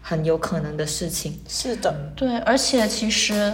[0.00, 1.38] 很有可能的事情。
[1.48, 3.52] 是的，对，而且其实。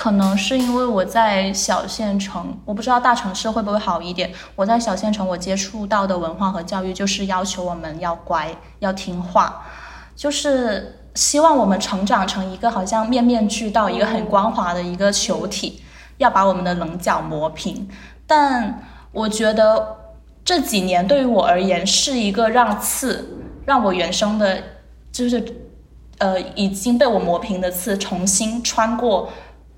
[0.00, 4.32] 可能是因为我在小县城，我不知道大城市会不会好一点。
[4.56, 9.62] 我在小县城，我接触到的文化和教育就是要求我们要乖，要听话，
[10.16, 15.82] 就是希望我们成长成一个好像面面俱到、一个很光滑的一个球体，
[16.16, 17.86] 要把我们的棱角磨平。
[18.26, 18.82] 但
[19.12, 19.98] 我觉得
[20.42, 23.36] 这几年对于我而言是一个让刺，
[23.66, 24.62] 让我原生的，
[25.12, 25.44] 就是
[26.16, 29.28] 呃已经被我磨平的刺重新穿过。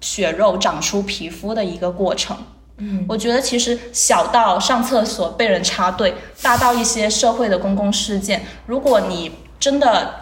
[0.03, 2.37] 血肉长出皮肤的一个过程，
[2.77, 10.13] 嗯，我觉得其实小到上厕所被人插队，大到一些社会的公共事件，如果你真的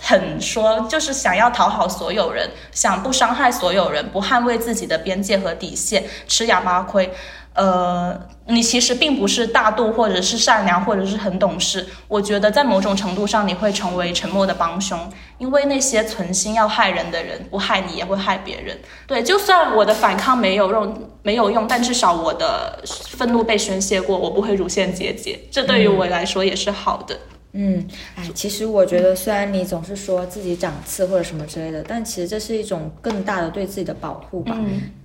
[0.00, 7.12] 很说，就是想要讨好所有人，想不伤害所有人，不捍卫自己的边界和底线，吃哑巴亏。
[7.54, 11.84] 呃，你其实并不是大度，或者是善良，或者是很懂事。
[12.06, 14.96] 我觉得在某种程度上，你会成为沉默的帮凶，
[15.38, 18.78] 因为那些存心要害人的人，不害你也会害别人。
[19.08, 27.18] 对，就算我的反抗没有用，没有用，但至少我的愤怒被宣泄过，我不会乳腺结节，这对于我来说也是好的。
[27.54, 27.84] 嗯，
[28.14, 34.56] 哎，其实我觉得，虽然你总是说自己长刺或者什么之类的，但其实这是一种更大的对自己的保护吧，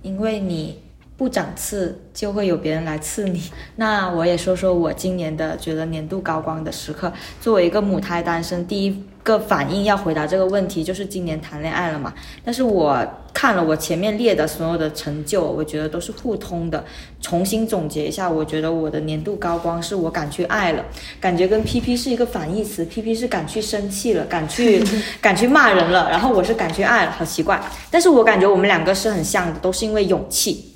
[0.02, 0.83] 因为你。
[1.16, 3.42] 不长刺就会有别人来刺你。
[3.76, 7.12] 那我也说说我今年的觉得年度高光的时刻。
[7.40, 12.12] 作为一个母胎单身，第一个反应要回答这个问题就是今年谈恋爱了嘛。
[12.44, 16.84] 但是我看了我前面列的所有的成就，我觉得都是互通的。
[17.20, 20.84] 重新总结一下，我觉得我的年度高光是我敢去爱了，
[21.20, 22.84] 感觉跟 P P 是一个反义词。
[22.84, 24.84] P P 是敢去生气了，敢去
[25.22, 27.60] 敢去骂人了，然后我是敢去爱了，好奇怪。
[27.90, 30.73] 但是我感觉我们两个是很像的，都是因为勇气。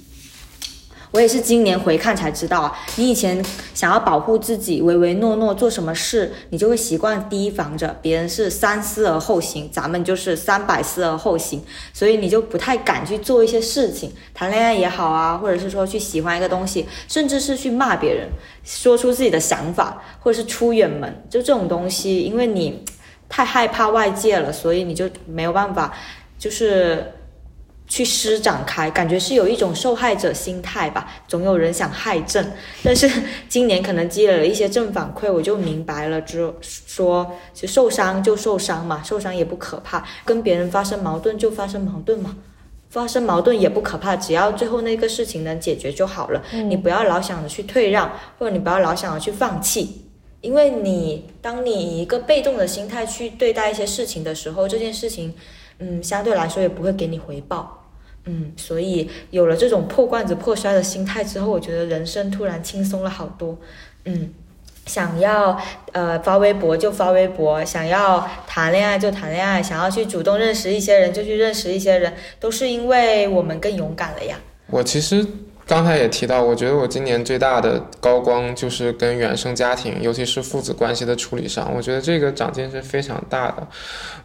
[1.10, 3.42] 我也是今年回看才知道啊，你以前
[3.74, 18.28] 想要保护自己，唯唯诺诺，做什么事你就会习惯提防着别人是三思而后行，咱们就是三百思而后行，所以你就不太敢去做一些事情，谈恋爱也好啊，或者是说去喜欢一个东西，甚至是去骂别人，
[18.62, 22.84] 说出自己的想法，或者是出远门，就这种东西，因为你
[23.28, 25.94] 太害怕外界了，所以你就没有办法，
[26.38, 27.12] 就是。
[27.88, 32.52] 去施展开，感觉是有一种受害者心态吧，总有人想害朕。
[32.84, 33.10] 但是
[33.48, 42.36] 今年可能积累了一些正反馈，我就明白了，之后说就受伤就受伤嘛，受伤也不可怕，跟别人发生矛盾就发生矛盾嘛。
[42.90, 46.42] 发生矛盾也不可怕，只要最后那个事情能解决就好了。
[46.52, 50.06] 你不要老想着去退让，或者你不要老想着去放弃，
[50.40, 55.34] 因为你当你以一个被动的心态去对待一些事情的时候，这件事情，
[55.80, 57.77] 嗯，相对来说也不会给你回报。
[58.28, 63.58] 嗯，所以有了这种破罐子破摔的心态之后，我觉得人生突然轻松了好多。
[64.04, 64.30] 嗯。
[64.86, 65.60] 想要
[65.92, 74.40] 呃发微博就发微博，想要谈恋爱就谈恋爱，想要去主动认识一些人就去认识一些人，都是因为我们更勇敢了呀。
[74.68, 75.26] 我其实
[75.68, 83.68] 刚才也提到，我觉得我今年最大的高光就是跟原生家庭，尤其是父子关系的处理上，我觉得这个长进是非常大的。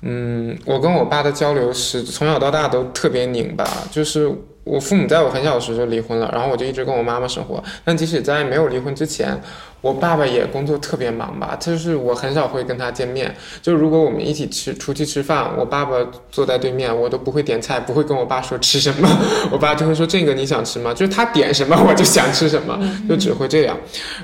[0.04, 4.32] 嗯，我跟我爸的交流是从小到大都特别拧巴，就是
[4.64, 7.62] 我父母在我很小时就离婚了，然后我就一直跟我妈妈生活。
[7.84, 9.38] 但即使在没有离婚之前，
[9.84, 13.36] 我爸爸也工作特别忙吧，就是我很少会跟他见面。
[13.62, 15.98] 就如果我们一起吃出去吃饭，我爸爸
[16.32, 19.10] 坐在对面，我都不会点菜，不会跟我爸说吃什么，
[19.52, 20.94] 我爸就会说这个你想吃吗？
[20.94, 22.80] 就是他点什么我就想吃什么，
[23.10, 23.78] 就只会这样。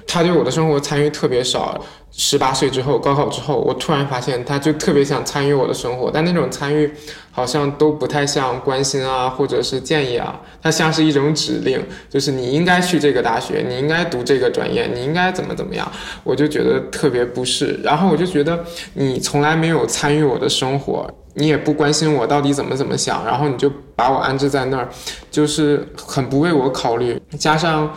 [0.07, 1.77] 他对我的生活参与特别少。
[2.11, 6.91] 十八岁之后，高考之后，我突然发现他就特别想参与我的生活，但那种参与
[7.31, 11.79] 好像都不太像关心啊，或者是建议啊，它像是一种指令，
[12.09, 15.89] 就是你应该去这个大学，你应该读这个专业，你应该怎么怎么样，
[16.23, 17.79] 我就觉得特别不适。
[17.83, 24.87] 然后我就觉得你从来没有参与我的生活，你也不关心我到底怎么怎么想，然后你就把我安置在那儿，
[25.29, 27.91] 就是很不为我考虑，加上。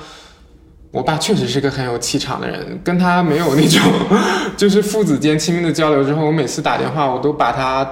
[0.92, 3.80] 我爸确实是个很有气场的人，跟他没有那种，
[4.59, 7.82] 就是父子间亲密的交流之后，我每次打电话，我都把他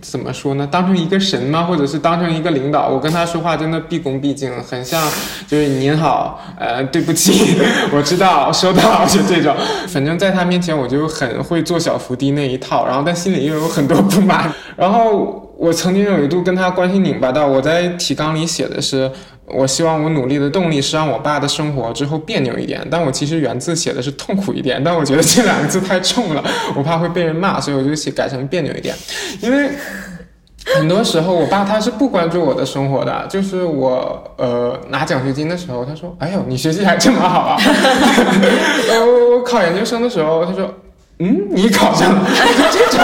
[0.00, 0.68] 怎么说呢？
[0.70, 1.64] 当成一个神吗？
[1.64, 2.88] 或者是当成一个领导？
[2.88, 5.02] 我跟他说话真的毕恭毕敬，很像
[5.48, 7.56] 就是您好，呃，对不起，
[7.92, 9.54] 我知道，收到，就这种。
[9.88, 14.52] 反正在他面前，我就很会做小伏低那一套，然后但心里又有很多不满。
[14.76, 19.10] 然后我曾经有一度跟他关系拧巴到，我在提纲里写的是。
[19.52, 26.44] 我希望我努力的动力是让我爸的生活之后别扭一点，但我其实原字写的是痛苦一点，但我觉得这两个字太重了，
[26.76, 28.94] 我怕会被人骂，所以我就写改成别扭一点。
[29.40, 29.70] 因为
[30.74, 37.56] 很多时候我爸他是不关注我的生活的，就是我呃拿奖学金的时候，他说：“哎呦，你学习还这么好啊！”
[38.92, 40.72] 我我考研究生的时候，他说
[41.18, 42.24] ：“嗯，你考上了。”
[42.70, 43.00] 这种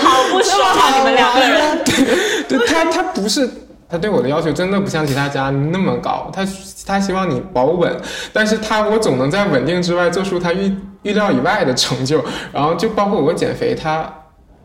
[0.00, 0.98] 好不爽啊！
[0.98, 3.48] 你们两个人，对，对他他不是。
[3.90, 6.46] 他对我的要求真的不像其他家那么高，他
[6.86, 7.90] 他希望你保稳，
[8.32, 12.22] 但是他我总能在稳定之外做出他预预料以外的成就，
[12.52, 14.12] 然后就包括我减肥，他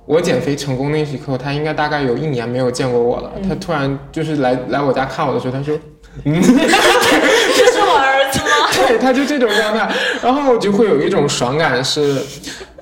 [0.05, 5.79] 我减肥成功那一刻，他应该大概有一年没有见过我了，他突然就是来来我家看我的时候，他说，
[6.25, 8.87] 嗯，这是我儿子吗？
[8.87, 9.89] 对，他就这种状态，
[10.21, 12.17] 然后我就会有一种爽感是。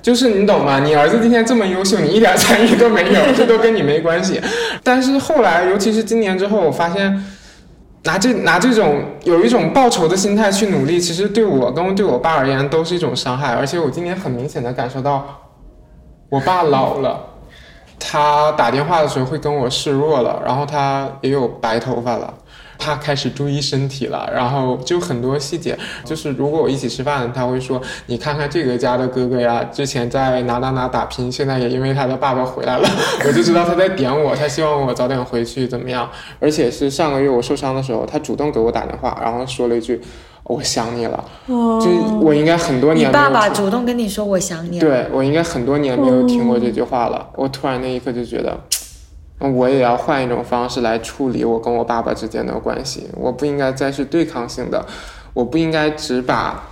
[0.02, 0.80] 就是你懂吗？
[0.80, 4.40] 你儿子今天这么优秀，你一点参与都没有， 这都跟你没关系。
[4.82, 7.24] 但是后来，尤其是今年之后，我发现
[8.02, 13.54] 拿这拿这种有一种报仇的心态去努力，其实对我跟对我爸而言都是一种伤害。
[13.54, 15.24] 而且我今年很明显的感受到，
[16.28, 17.20] 我爸老了，
[18.00, 22.34] 他打电话的时候会跟我示弱了，然后他也有白头发了。
[22.82, 32.88] 他开始注意身体了，然后就很多细节，就是如果我一起吃饭，他会说：“你看看这个家的哥哥呀，之前在哪哪哪打拼，现在也因为他的爸爸回来了。
[33.24, 36.10] ”我就知道他在点我，他希望我早点回去怎么样？
[36.40, 40.00] 而且是上个月我受伤的时候，他主动给我打电话，然后说了一句
[40.42, 41.86] ：“我想你了。”就
[42.20, 43.08] 我应该很多年。
[43.08, 44.88] 你爸爸主动跟你说我想你了。
[44.88, 48.58] 对我应该很多年没有听过这句话了，我突然那一刻就觉得。
[49.38, 53.08] 我也要换一种方式来处理我跟我爸爸之间的关系。
[53.14, 54.86] 我不应该再是对抗性的，
[55.34, 56.62] 我不应该只把，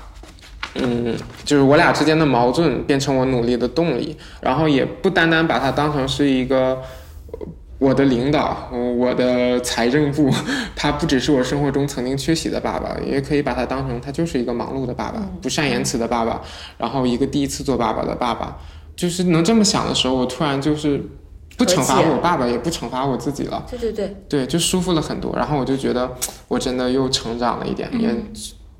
[0.76, 6.80] 嗯，就是我俩之间的矛盾变成我努力的动力，然后也不单单把它当成是一个
[7.78, 10.30] 我的领导，我的财政部，
[10.76, 16.40] 他不只是我生活中曾经缺席的爸爸，也可以把他当成他就是一个忙碌的爸爸，不善言辞的爸爸，
[16.78, 18.58] 然后一个第一次做爸爸的爸爸，
[18.94, 21.02] 就是能这么想的时候，我突然就是。
[21.60, 23.62] 不惩罚我爸爸，也不惩罚我自己了。
[23.68, 25.30] 对对对，对，就舒服了很多。
[25.36, 26.10] 然后我就觉得，
[26.48, 28.16] 我真的又成长了一点，也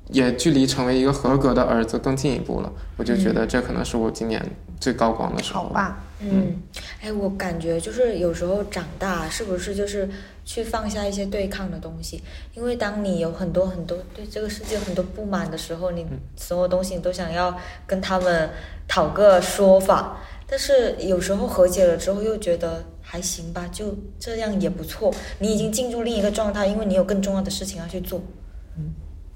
[0.09, 2.73] 也距离成为一个合格的儿子更进一步了。
[2.97, 4.43] 我就觉得这可能是我今年
[4.79, 5.61] 最高光的时候。
[5.61, 6.59] 好吧，嗯，
[7.03, 10.09] 哎，我感觉就是有时候长大，是不是就是
[10.43, 12.23] 去放下一些对抗的东西？
[12.55, 16.03] 因为当你有很多很多对这个世界很多不满的时候，你
[16.35, 17.55] 所有东西你都想要
[17.85, 18.49] 跟他们
[18.87, 20.17] 讨个说法。
[20.51, 25.09] 但是有时候和解了之后，又觉得还行吧，就这样也不错。
[25.39, 28.21] 你已经进入另一个状态，因为你有更重要的事情要去做。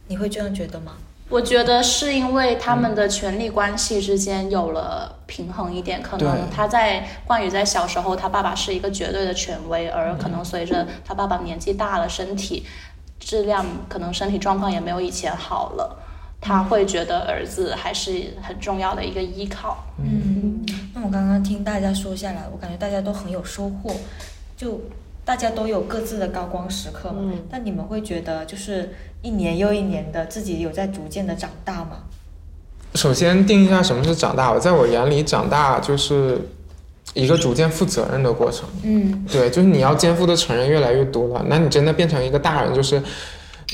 [0.08, 0.92] 你会这样觉得吗？
[1.30, 12.66] 我觉得是因为他们的权力关系之间有了平衡一点，可能他在冠宇在小时候，他爸爸是一个绝对的权威，而可能随着他爸爸年纪大了，身体
[13.20, 15.98] 质量可能身体状况也没有以前好了，
[16.40, 19.84] 他会觉得儿子还是很重要的一个依靠。
[19.98, 20.15] 嗯，那
[21.06, 23.96] 我刚刚听大家说下来，我感觉大家都很有收获，
[24.58, 24.82] 就
[25.24, 27.18] 大家都有各自的高光时刻嘛。
[27.20, 32.00] 嗯但你们会觉得，就是一年又一年的，自己有在逐渐的长大吗？
[32.96, 34.52] 首先定一下什么是长大。
[34.52, 36.40] 我在我眼里，长大就是
[37.14, 38.68] 一个逐渐负责任的过程。
[38.84, 43.02] 嗯对，就是你要肩负的责任越来越多了，那你真的变成一个大人，就是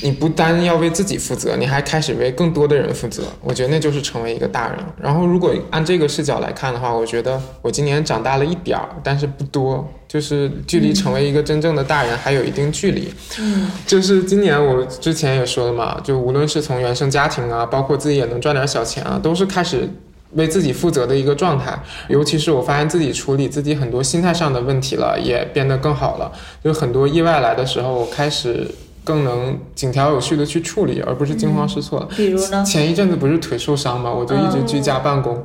[0.00, 3.24] 你不单要为自己负责，你还开始为更多的人负责。
[3.42, 4.78] 我觉得那就是成为一个大人。
[5.00, 13.12] 然后，如果按这个视角来看的话，我觉得我今年长大了一点儿，但是不多，就是距离成为一个真正的大人还有一定距离。
[13.38, 19.88] 嗯就是今年我之前也说了嘛，就无论是从原生家庭啊，包括自己也能赚点小钱啊，都是开始
[20.32, 21.78] 为自己负责的一个状态。
[22.08, 26.32] 尤其是我发现自己处理自己很多心态上的问题了，也变得更好了。
[26.64, 28.66] 就很多意外来的时候，我开始
[29.04, 32.08] 更能井条有序的去处理，而不是惊慌失措了。
[32.16, 32.62] 比如呢？
[32.64, 35.44] 前一阵子不是腿受伤嘛，我就一直居家办公。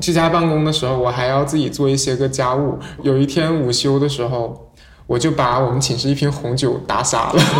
[0.00, 2.78] 居家办公的时候，我还要自己做一些个家务。
[3.02, 4.67] 有一天午休的时候，
[5.08, 7.42] 我就把我们寝室一瓶红酒打洒了。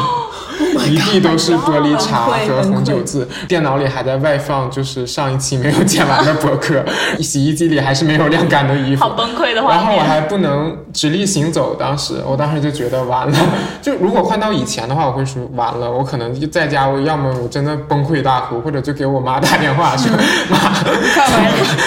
[0.88, 6.84] 一地都是玻璃碴和红酒渍，电脑里还在外放，就是上一期没有剪完的博客，
[7.20, 10.00] 洗衣机里还是没有晾干的衣服，好崩溃的画然后我。
[10.00, 13.38] 还不能直立行走，当时我当时就觉得完了。
[13.82, 20.10] 就如果换到以前的话，我会说完了，我可能就在家，我要么我真的崩溃大哭，或者就给我妈打电话说
[20.48, 20.58] 妈，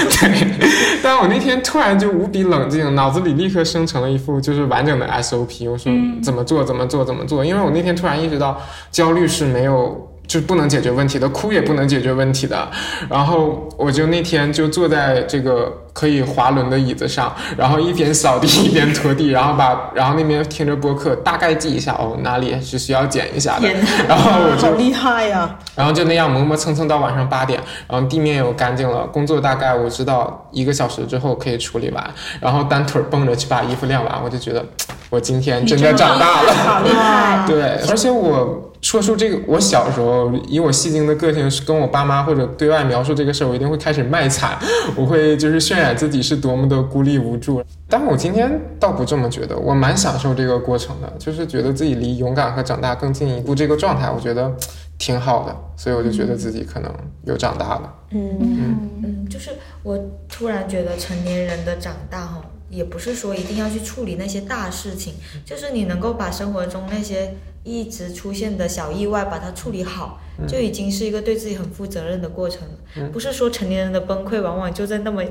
[0.10, 0.91] 对。
[1.04, 5.92] 但我那天突然就无比冷静，脑子里立刻生成了一副就是完整的 SOP，我说
[6.24, 10.08] 怎么做怎么做怎么做，因为我那天突然意识到焦虑是没有。
[10.28, 12.72] 就是不能解决问题的，哭也不能解决问题的。
[13.10, 23.68] 然后我就那天就坐在这个可以滑轮的椅子上，然后一边扫地一边拖地，然后把然后那边听着播客，大概记一下哦哪里是需要剪一下的。
[24.08, 34.66] 然后我就 好厉害呀、然后就那样磨磨蹭蹭到晚上八点，然后地面又干净了，工作大概我知道一个小时之后可以处理完，然后单腿蹦着去把衣服晾完，我就觉得
[35.10, 36.54] 我今天真的长大了。
[36.54, 37.46] 好厉害！
[37.48, 44.58] 对，而且我说出这个，我小时候以我戏精的个性，是跟我爸妈或者对外描述这个事儿，我一定会开始卖惨，
[44.96, 47.64] 我会就是渲染自己是多么的孤立无助。
[47.90, 54.56] 但我今天倒不这么觉得，我蛮享受这个过程的，就是觉得自己离勇敢和长大更进一步，这个状态我觉得
[54.98, 56.94] 挺好的，所以我就觉得自己可能
[57.26, 57.94] 有长大了。
[58.12, 59.52] 嗯，就是
[59.84, 73.10] 我突然觉得成年人的长大哈，也不是说一定要去处理那些大事情，就是你能够把生活中那些一直出现的小意外把它处理好，就已经是一个对自己很负责任的过程了。
[73.14, 75.24] 不是说成年人的崩溃往往就在那么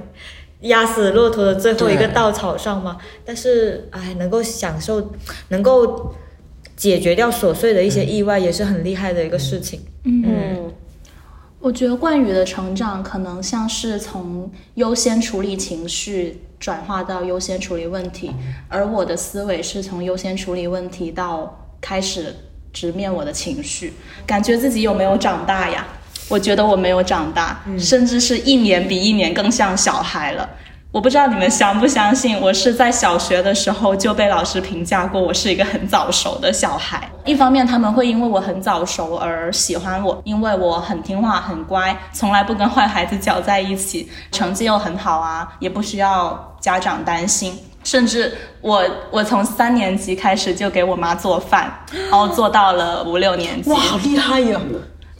[0.62, 5.12] 压死骆驼的最后一个稻草上吗，但是哎，能够享受，
[5.48, 6.14] 能够
[6.76, 9.80] 解决掉琐碎的一些意外，也是很厉害的一个事情。
[10.04, 10.70] 嗯，
[11.60, 18.30] 我觉得冠宇的成长可能像是从优先处理情绪转化到优先处理问题，
[18.68, 22.34] 而我的思维是从优先处理问题到开始
[22.72, 23.92] 直面我的情绪，
[24.26, 25.86] 感觉自己有没有长大呀？
[26.30, 30.48] 我觉得我没有长大，甚至是一年比一年更像小孩了。
[30.92, 37.08] 我不知道你们相不相信，我是在小学的时候就被老师评价过，我是一个很早熟的小孩。
[37.24, 47.56] 一方面他们会因为我很早熟而喜欢我，因为我很听话、很乖，从来不跟坏孩子搅在一起，成绩又很好啊，也不需要家长担心。
[47.84, 51.72] 甚至我我从三年级开始就给我妈做饭，
[52.10, 53.78] 然后做到了五六年级哇，。
[53.78, 54.60] 好厉害呀！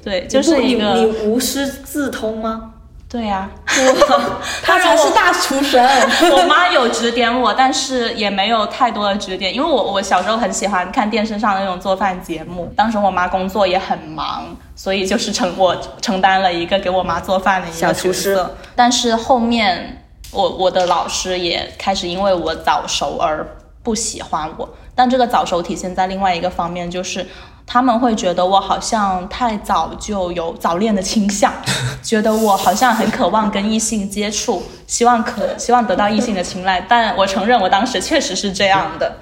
[0.03, 2.73] 对，就是一个你你无师自通吗？
[3.09, 3.51] 对呀、
[4.63, 5.85] 他才是大厨神。
[6.31, 18.57] 我妈有指点我，但是也没有太多的指点，因为我我小时候很喜欢看电视上的那种做饭节目，当时我妈工作也很忙，所以就是承我承担了一个给我妈做饭的一个小厨师角色。
[18.77, 23.45] 但是后面我我的老师也开始因为我早熟而
[23.83, 27.27] 不喜欢我，但这个早熟体现在另外一个方面，就是
[27.73, 31.53] 他们会觉得我好像太早就有早恋的倾向，
[32.03, 36.85] 觉得我好像很渴望跟异性接触，希望可希望得到异性的青睐。
[36.89, 39.19] 但我承认我当时确实是这样的。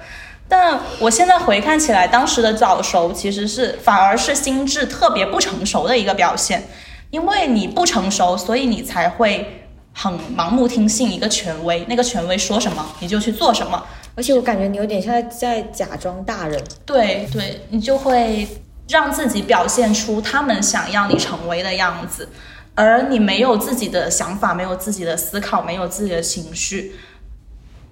[0.49, 6.67] 但我现在回看起来，当时的早熟其实是反而是心智特别不成熟的一个表现，
[7.11, 13.85] 因为你不成熟，所以你才会很盲目听信一个权威，那个权威说什么你就去做什么。
[14.19, 16.61] 而且我感觉你有点像在假装大人。
[16.85, 18.49] 对对，你就会
[18.89, 22.29] 让自己表现出他们想要你成为的样子，
[22.75, 26.97] 而你没有自己的想法，没有自己的思考，没有自己的情绪。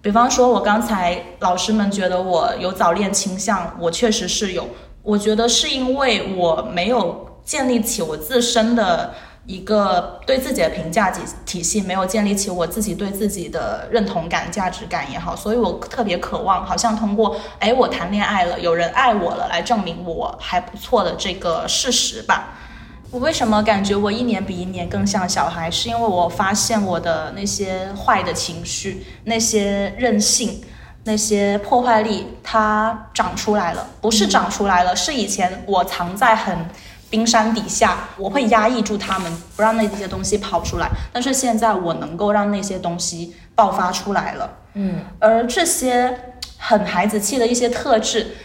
[0.03, 4.69] 比方说，我刚才老师们觉得我有早恋倾向，我确实是有。
[5.05, 9.15] 我觉得是因为我没有建立起我自身的
[9.47, 22.55] 一个对自己的评价体体系，没有建立起我自己对自己的认同感、价值感也好，所以我特别渴望，好像通过哎我谈恋爱了，有人爱我了，来证明我还不错的这个事实吧。
[23.11, 25.71] 我为什么感觉我一年比一年更像小孩？
[25.71, 30.63] 是因为我发现我的那些坏的情绪，那些任性。
[31.09, 36.69] 那些破坏力，它长出来了，不是长出来了，是以前我藏在很
[37.11, 40.89] 冰山底下，我会压抑住他们，不让那些东西跑出来。
[41.13, 46.19] 但是现在我能够让那些东西爆发出来了，嗯，而这些
[46.59, 48.37] 很孩子气的一些特质，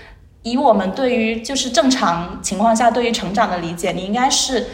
[0.43, 4.67] 以我们对于就是正常情况下对于成长的理解，你应该是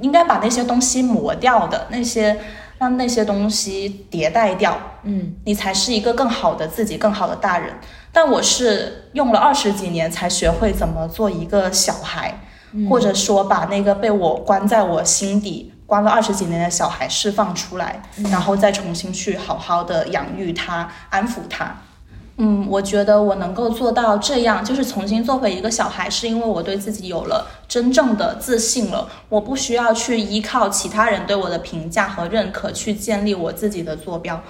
[0.00, 2.38] 应该把那些东西磨掉的，那些。
[2.80, 7.74] 让那些东西迭代掉，嗯，你才是一个更好的自己，更好的大人。
[8.12, 12.38] 但我是用了二十几年才学会怎么做一个小孩，
[12.88, 21.74] 或者说把那个被我关在我心底关了二十几年的小孩释放出来，然后再重新去好好的养育他，安抚他。
[22.40, 29.08] 嗯，我觉得我能够做到这样，就是重新做回一个小孩，是因为我对自己有了真正的自信了。
[29.28, 34.40] 我不需要去依靠其他人对我的评价和认可去建立我自己的坐标。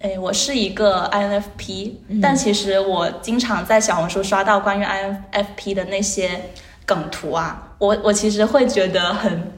[0.00, 6.50] 哎，我是一个 INFP，但其实我经常在小红书刷到关于 INFP 的那些
[6.86, 9.52] 梗图啊，我我其实会觉得很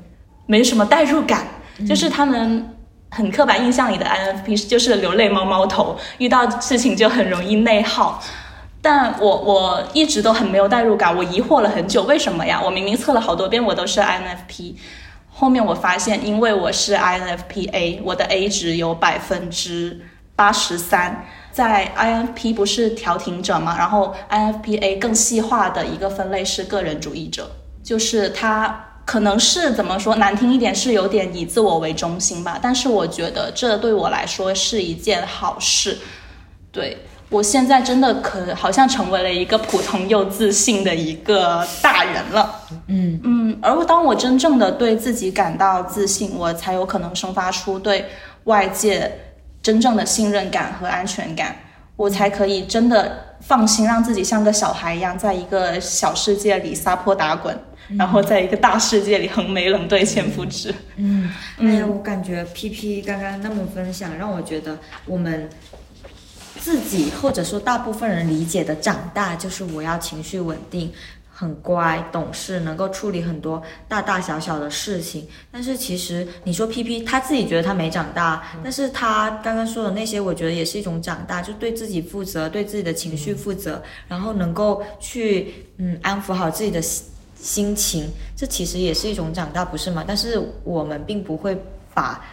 [0.47, 1.47] 没什么代入感，
[1.89, 2.73] 就是他们。
[3.09, 8.21] 很刻板印象里的 INFP 就是流泪猫猫头，遇到事情就很容易内耗。
[8.83, 12.61] 但我我一直都很没有代入感，我疑惑了很久，为什么呀？
[12.63, 14.75] 我明明测了好多遍，我都是 INFP。
[15.31, 20.01] 后面我发现，因为我是 INFPA，我的 A 值有百分之
[20.35, 21.25] 八十三。
[21.53, 27.51] 在 INFP 不是调停者嘛，然后 INFPA 更细化的一个分类是个人主义者，
[27.87, 28.83] 就是他。
[29.07, 32.59] 可能是怎么说难听一点，是有点以自我为中心吧。
[32.61, 35.97] 但是我觉得这对我来说是一件好事。
[36.73, 42.53] 对我现在真的可好像成为了一个普通又自信的一个大人了。
[42.89, 48.07] 嗯嗯，而当我真正的对自己感到自信，我才有可能生发出对
[48.43, 51.55] 外界真正的信任感和安全感，
[51.95, 57.57] 我才可以真的放心让自己像个小孩一样，在一个小世界里撒泼打滚。
[57.97, 60.75] 然后在一个大世界里横眉冷对千夫指。
[60.97, 65.49] 嗯，哎呀，我感觉 P P 刚刚那么分享，让我觉得我们
[66.59, 70.93] 自己或者说大部分人理解的长大，就是我要情绪稳定、
[71.31, 75.29] 很乖、懂事，能够处理很多大大小小的事情。
[75.53, 86.83] 但是其实你说 P P 他自己觉得他没长大，但是他刚刚说的那些，我觉得也是一种长大，就对自己负责，对自己的情绪负责，然后能够去嗯安抚好自己的。
[87.41, 90.05] 心情，这其实也是一种长大，不是吗？
[90.07, 91.57] 但是我们并不会
[91.95, 92.25] 把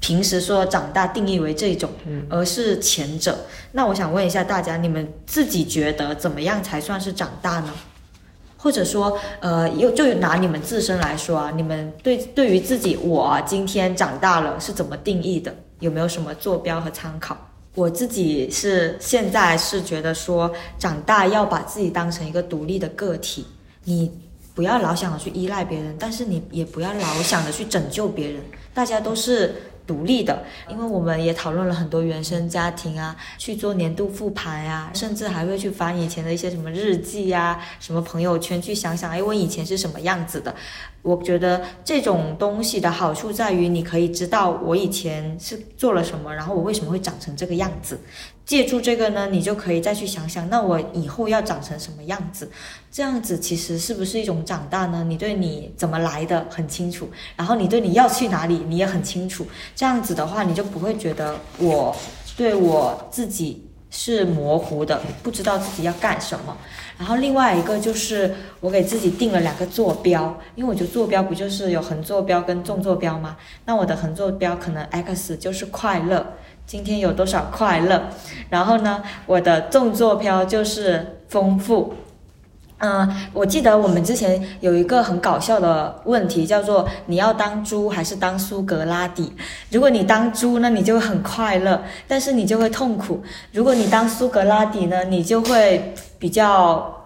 [0.00, 1.90] 平时说长大定义为这种，
[2.28, 3.38] 而是前者。
[3.72, 7.72] 那我想问一下大家，你们自己觉得怎么样才算是长大呢？
[8.56, 15.54] 或者说，呃，又就拿你们自身来说啊，你们对对于自己，我今天长大了是怎么定义的？
[15.80, 17.36] 有没有什么坐标和参考？
[17.74, 23.46] 我自己是现在是觉得说，长大要把自己当成一个独立的个体，
[23.84, 24.10] 你。
[24.54, 28.42] 不要老想着去依赖别人，但是你也不要老想着去拯救别人。
[28.74, 29.54] 大家都是
[29.86, 40.54] 独立的，因为我们也讨论了很多原生家庭啊，去做年度复盘呀，甚至还会去翻以前的一些什么日记呀、什么朋友圈，去想想，哎，我以前是什么样子的。
[41.02, 47.98] 我觉得这种东西的好处在于，你可以知道我以前是做了什么，然后我为什么会长成这个样子。
[48.44, 52.50] 借助这个呢，你就可以再去想想，那我以后要长成什么样子？
[52.90, 55.04] 这样子其实是不是一种长大呢？
[55.08, 59.46] 你对你怎么来的很清楚，然后你对你要去哪里你也很清楚。
[59.74, 61.94] 这样子的话，你就不会觉得我
[62.36, 66.56] 对我自己是模糊的，不知道自己要干什么。
[67.02, 73.36] 然后另外一个就是我给自己定了两个坐标，因为我觉得坐标不就是有横坐标跟纵坐标吗？
[73.64, 76.34] 那我的横坐标可能 X 就是快乐。
[76.64, 78.04] 今天有多少快乐？
[78.50, 81.92] 然后呢，我的纵坐标就是丰富。
[82.84, 89.32] 嗯，我记得我们之前有一个很搞笑的问题，叫做你要当猪还是当苏格拉底？
[89.70, 93.22] 如果你当猪呢，你就很快乐，但是你就会痛苦；
[93.52, 97.01] 如果你当苏格拉底呢，你就会比较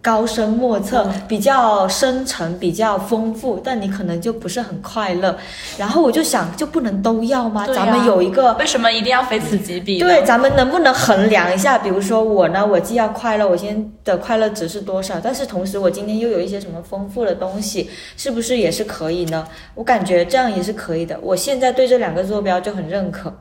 [0.00, 5.36] 高深莫测，比较深沉，比较丰富，但你可能就不是很快乐。
[5.76, 7.66] 然后我就想，就不能都要吗？
[7.66, 9.98] 咱们有一个为什么一定要非此即彼？
[9.98, 11.76] 对，咱们能不能衡量一下？
[11.76, 15.20] 比如说我呢，我既要快乐，我今天的快乐值是多少？
[15.22, 19.46] 但是同时我今天又有一些什么丰富的东西，是不是也是可以呢？
[19.74, 21.18] 我感觉这样也是可以的。
[21.20, 23.32] 我现在对这两个坐标就很认可，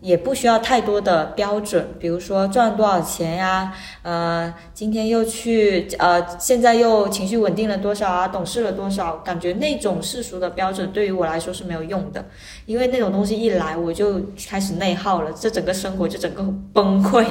[0.00, 3.72] 也不需要太多的标准，比如说赚多少钱呀，
[4.02, 9.16] 呃，今天又去呃，现在又情绪稳定了多少啊，懂事了多少？
[9.18, 12.24] 感觉那种世俗的标准对于我来说是没有用的。
[12.66, 16.42] 因为那种东西一来，我就开始内耗了，这整个生活就整个
[16.72, 17.24] 崩溃。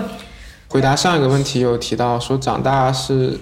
[0.68, 3.40] 回答上一个问题有提到说长大是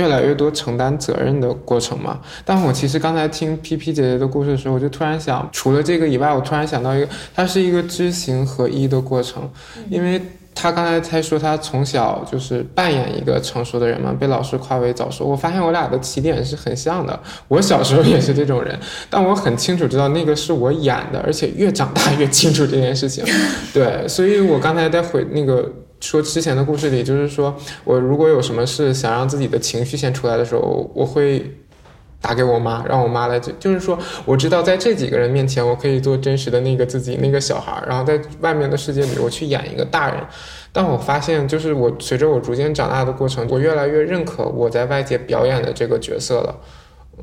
[0.00, 2.18] 越来越多承担责任的过程嘛？
[2.44, 9.48] 但我其实刚才听 P P 姐姐的故事的时候，我就突然想，除了这个以外，我突然想到一个，它是一个知行合一的过程，
[9.90, 10.20] 因为。
[10.52, 15.24] 他刚才才说他从小就是扮演一个成熟的人嘛，被老师夸为早熟。
[15.24, 17.18] 我发现我俩的起点是很像的。
[17.48, 18.78] 我小时候也是这种人，
[19.08, 23.24] 但我很清楚知道那个是我演的，而且越长大越清楚这件事情。
[23.72, 25.66] 对，所以我刚才在回那个
[26.00, 31.56] 说之前的故事里，就是说我如果有什么事想让自己的情绪先出来的时候，我会。
[32.22, 40.22] 打给我妈，让我妈来，就就是说，我知道在这几个人面前，我可以做真实的那个自己，那个小孩儿，然后在外面的世界里，我去演一个大人。
[40.70, 46.54] 但我发现，就是我随着我逐渐长大的过程，我越来越认可我在外界表演的这个角色了。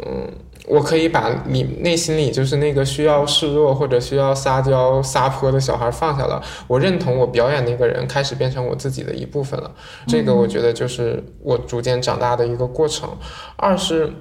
[0.06, 0.32] 嗯，
[0.68, 9.72] 我可以把你内心里就是那个需要示弱或者需要撒娇撒泼的小孩放下了，我认同我表演那个人开始变成我自己的一部分了。
[10.08, 13.10] 这个我觉得就是我逐渐长大的一个过程。
[13.56, 14.14] 二是。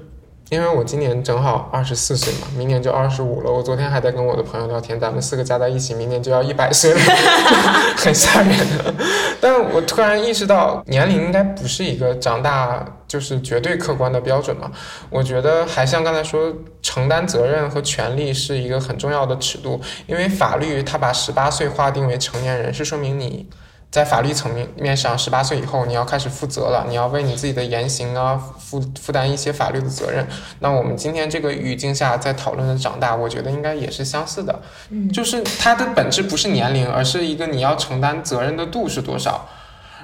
[0.48, 3.50] 因为我今年正好二十四岁嘛，明年就二十五了。
[3.50, 7.00] 我昨天还在跟我的朋友聊天，咱们四个加在一起，明年就要一百岁了，
[7.98, 8.94] 很吓人的。
[9.40, 14.70] 但我突然意识到，年龄应该不是一个长大就是绝对客观的标准嘛。
[15.10, 23.48] 我觉得还像刚才说，承担责任和权利是一个很重要的尺度，因为法律它把十八岁划定为成年人，是说明你。
[23.96, 30.28] 在法律层面面上，十八岁以后你要开始负责了，你要为你自己的言行啊负负担一些法律的责任。
[30.58, 39.48] 那我们今天这个语境下在讨论的长大，我觉得应该也是相似的，嗯，就是它的本质不是年龄，而是一个你要承担责任的度是多少，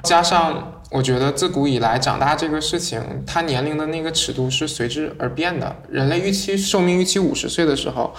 [0.03, 0.79] 加上。
[0.93, 5.75] 我觉得自古以来长大这个事情，它年龄的那个尺度是随之而变的。
[5.89, 8.15] 人类预期寿命预期五十岁的时候，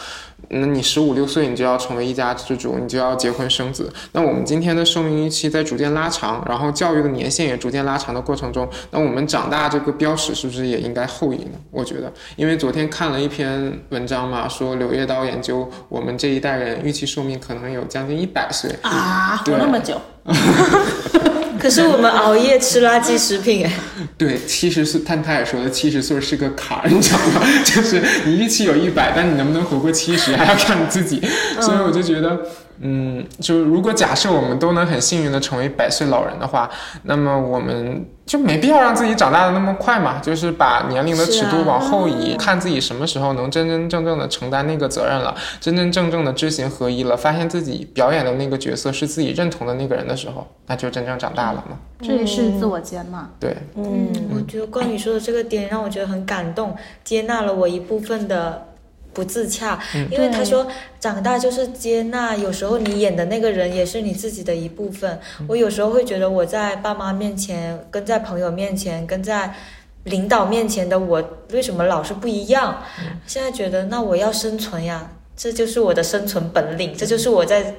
[0.53, 3.91] 那你十五六岁你就要成为一家之主，你就要结婚生子。
[4.11, 11.51] 那我们今天的寿命预期在逐渐拉长，然后教育的年限也逐渐拉长的过程中，那我们长大这个标识是不是也应该后移呢？
[11.71, 19.99] 我觉得，因为昨天看了一篇文章嘛，说柳叶刀研究我们这一代人预期寿命可能有将近一百岁啊，活那么久，
[21.59, 23.71] 可是我们熬夜吃垃圾食品，哎，
[24.17, 27.41] 对，七十岁，但他也说的，七十岁是个坎儿，你知道吗？
[27.63, 31.21] 就是你预期有一百，但你能不能活过七十，还要看你自己。
[31.61, 32.37] 所以我就觉得，
[33.39, 36.69] 就如果假设我们都能很幸运的成为百岁老人的话，
[37.03, 51.77] 那么我们就没必要让自己长大的那么快嘛，就是把年龄的尺度往后移，看自己什么时候能真真正正的承担那个责任了，真真正正的知行合一了，发现自己表演的那个角色是自己认同的那个人的时候，那就真正长大了嘛。
[52.01, 53.29] 这也是自我接纳。
[53.39, 58.67] 对，嗯，我觉得关宇说的这个点让我觉得很感动，接纳了我一部分的
[59.13, 60.67] 不自洽，因为他说
[60.99, 65.19] 长大就是接纳，有时候你演的那个人也是你自己的一部分。
[65.47, 69.53] 我有时候会觉得我在爸妈面前、跟在朋友面前、跟在
[70.05, 72.83] 领导面前的我，为什么老是不一样？
[73.25, 75.11] 现在觉得那我要生存呀。
[75.35, 77.73] 这就是我的生存本领，这就是我在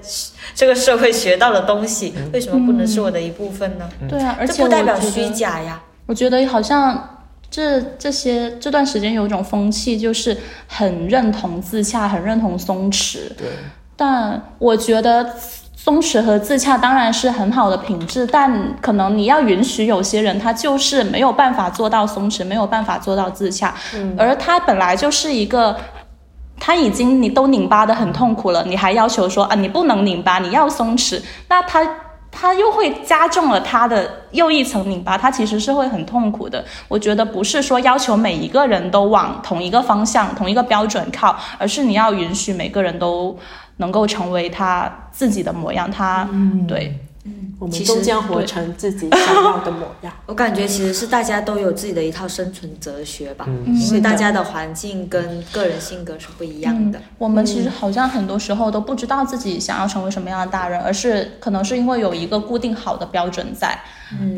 [0.56, 2.12] 这个社会学到的东西。
[2.32, 3.88] 为什么不能是我的一部分呢？
[4.08, 5.80] 对啊，而这且不代表虚假呀。
[6.06, 7.13] 我觉得好像
[7.54, 10.36] 这这些这段时间有一种风气，就是
[10.66, 13.28] 很认同自洽，很认同松弛。
[13.38, 13.46] 对，
[13.94, 15.24] 但我觉得
[15.76, 23.72] 松弛和自洽当然是很好的品质，但可能你要允许有些人他就是没有办法做到松弛，没有办法做到自洽，
[24.18, 25.76] 而他本来就是一个。
[26.56, 31.84] 他已经你都拧巴的很痛苦了，你还要求说啊你不能拧巴，你要松弛，那他
[32.36, 36.62] 他又会加重了他的又一层拧巴，他其实是会很痛苦的。
[36.88, 43.38] 我觉得不是说要求每一个人都往同一个方向、同一个标准靠，而是你要允许每个人都
[43.76, 45.88] 能够成为他自己的模样。
[45.88, 46.28] 他、
[46.66, 46.98] 对，
[47.58, 50.12] 我们其实终将活成自己想要的模样。
[50.26, 57.00] 我感觉其实是大家都有自己的一套生存哲学吧，嗯因为大家的环境跟个人性格是不一样的。
[57.18, 63.78] 我们其实好像很多时候都不知道自己想要成为什么样的大人，而是可能是因为有一个固定好的标准在，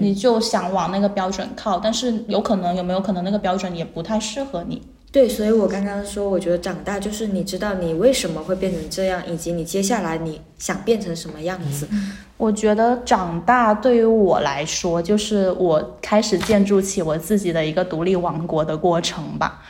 [0.01, 4.82] 你就想往那个标准靠，但是有可能有没有可能那个标准也不太适合你？
[5.12, 11.88] 对，所以我刚刚说，我觉得长大就是你知道你为什么会变成这样，以及你接下来你想变成什么样子。
[12.36, 19.62] 我觉得长大对于我来说，就是我开始建筑起我自己的一个独立王国的过程吧。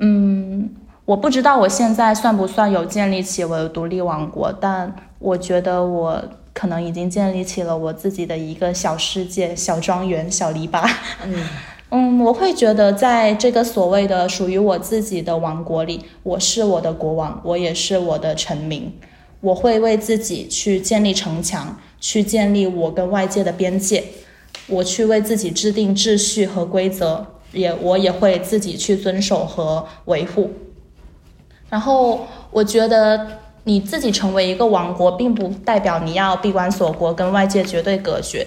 [0.00, 0.68] 嗯，
[1.04, 6.20] 我不知道我现在算不算有建立起我的独立王国，但我觉得我
[6.52, 10.84] 可能已经建立起了我自己的一个小世界、小庄园、小篱笆。
[11.24, 11.34] 嗯
[11.90, 18.92] 嗯，我会觉得在这个所谓的属于我自己的王国里，我是我的国王，我也是我的臣民。
[19.40, 24.04] 我会为自己去建立城墙，去建立我跟外界的边界，
[24.66, 30.50] 我去为自己制定秩序和规则，也我也会自己去遵守和维护。
[31.70, 33.26] 然后我觉得
[33.64, 38.46] 你自己成为一个王国，并不代表你要闭关锁国，跟外界绝对隔绝。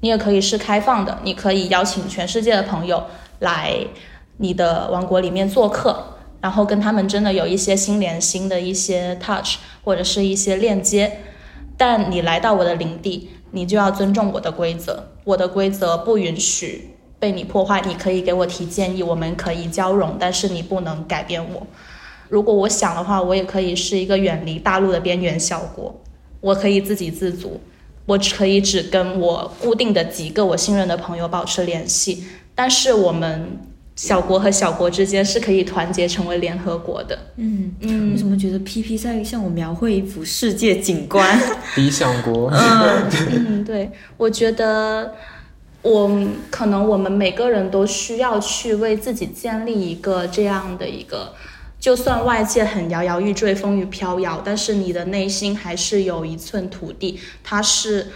[0.00, 3.04] 你也可以是开放的，你可以邀请全世界的朋友
[3.38, 3.74] 来
[4.38, 11.20] 你的王国里面做客，然后跟他们真的有一些心连心的一些 touch 或者是一些链接。
[11.76, 17.82] 但你来到我的领地，你就要尊重我的规则，我的规则不允许被你破坏。
[17.86, 21.66] 你可以给我提建议，我们可以交融，但是你不能改变我。
[22.28, 26.00] 如果我想的话，我也可以是一个远离大陆的边缘小国，
[26.40, 27.60] 我可以自给自足，
[28.06, 32.24] 我只可以只跟我固定的几个我信任的朋友保持联系，
[32.54, 33.58] 但是我们
[33.94, 37.18] 小国和小国之间是可以团结成为联合国的。
[37.36, 41.38] 嗯，嗯为什么觉得 P P 在向我描绘一幅世界景观？
[41.76, 45.14] 理想国，嗯，对，我觉得
[45.82, 46.10] 我
[46.50, 51.34] 可能我们每个人都需要去为自己建立一个这样的一个，
[51.80, 58.08] 就算外界很摇摇欲坠、风雨飘摇，但是你的内心还是有一寸土地，它是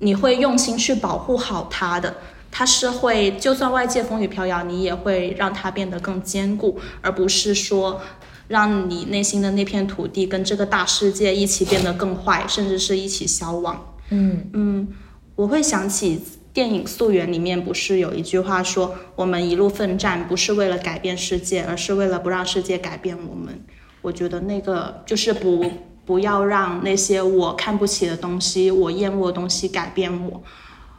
[0.00, 2.16] 你会用心去保护好它的。
[2.50, 8.00] 它是会，就算外界风雨飘摇，你也会让它变得更坚固，而不是说
[8.48, 13.94] 让你内心的那片土地跟这个大世界一起变得更坏，甚至是一起消亡。
[14.08, 14.88] 嗯嗯，
[15.34, 16.22] 我会想起
[16.56, 23.62] 电影《溯源》里面不是有一句话说：“我们一路奋战，不是为了改变世界，而是为了不让世界改变我们。”
[24.00, 25.70] 我觉得那个就是不
[26.06, 30.42] 不要让那些我看不起的东西、我厌恶的东西改变我，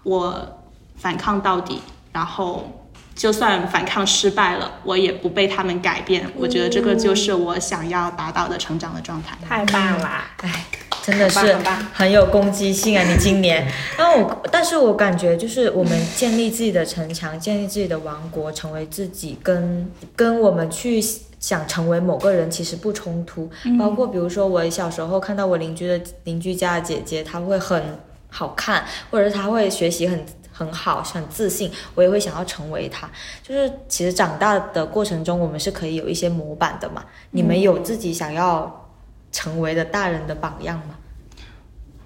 [0.03, 0.59] 我
[0.95, 1.81] 反抗到底，
[2.13, 2.83] 然后。
[3.15, 6.31] 就算反抗失败了，我也不被他们改变。
[6.35, 9.35] 我觉得这个就是我想要达到的成长的状态。
[9.43, 10.35] 太棒啦！
[10.37, 10.65] 哎，
[11.03, 11.55] 真的是
[11.93, 13.03] 很有攻击性啊！
[13.03, 13.65] 你今年，
[13.97, 21.01] 然后我，但是我感觉就是我们建立自己的城墙，建立自己的王国，成为自己跟跟我们去
[21.39, 23.49] 想成为某个人其实不冲突。
[23.79, 27.81] 包括比如说我小时候看到我邻居的邻居家的姐姐，她会很
[28.29, 30.25] 好看，或者是她会学习很。
[30.57, 33.07] 很好，很自信，我也会想要成为她。
[33.43, 37.05] 就是其实长大的过程中，我们是可以有一些模板的嘛。
[37.29, 38.86] 你们有自己想要
[39.31, 40.95] 成为的大人的榜样吗？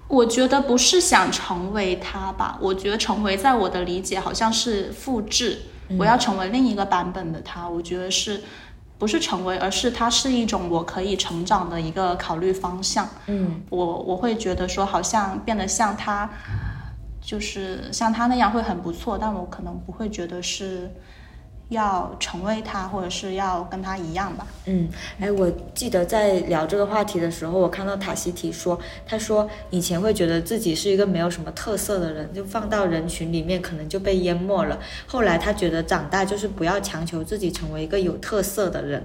[0.08, 5.62] 我觉得不是想成为他吧，我觉得成为在我的理解好像是复制，
[5.98, 7.66] 我要成为另一个版本的他。
[7.66, 8.42] 我觉得是
[8.98, 13.08] 不是成为，而是他是一种我可以成长的一个考虑方向。
[13.26, 16.28] 嗯，我我会觉得说，好像变得像他，
[17.22, 20.90] 就是像他那样会很不错，但我可能不会觉得是
[21.72, 24.46] 要成为他，或者是要跟他一样吧。
[24.66, 34.78] 嗯，哎，我记得在聊这个话题的时候，我看到塔西提说，他说以前会觉得自己是一个没有什么特色的人，就放到人群里面可能就被淹没了。
[35.06, 39.04] 后来他觉得长大就是不要强求自己成为一个有特色的人，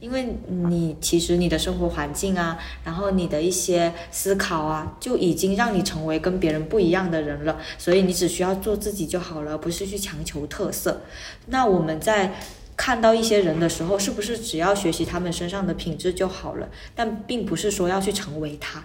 [0.00, 11.02] 因为你其实你的生活环境啊，然后你的一些思考啊，就已经让你成为跟别人不一样的人了，所以你只需要做自己就好了，而不是去强求特色。
[11.46, 12.34] 那我们在
[12.76, 16.68] 看到一些人的时候，是不是只要学习他们身上的品质就好了？
[16.94, 18.84] 但并不是说要去成为他。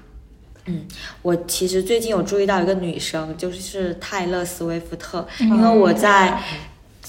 [0.66, 0.88] 嗯，
[1.24, 6.39] 我其实最近有注意到一个女生，就是泰勒·斯威夫特，因为我在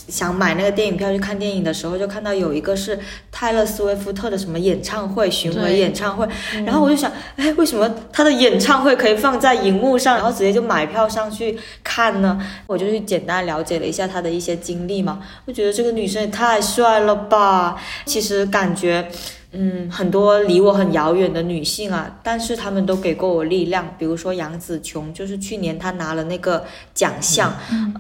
[0.09, 2.99] 想买那个电影票去看电影的时候，就看到有一个是
[3.31, 6.29] 泰勒·斯威夫特的什么演唱会巡回演唱会，
[6.65, 12.41] 然后我就想，哎，为什么他的演唱会可以放在荧幕上，然后直接就买票上去看呢？
[12.67, 17.81] 我就去简单了解了一下他的一些经历嘛，我觉得这个女生也太帅了吧！
[18.05, 19.09] 其实感觉
[19.55, 23.95] 嗯，很多离我很遥远的女性啊，但是她们都给过我力量。
[23.99, 27.55] 比如说杨紫琼，就是去年她拿了那个奖项，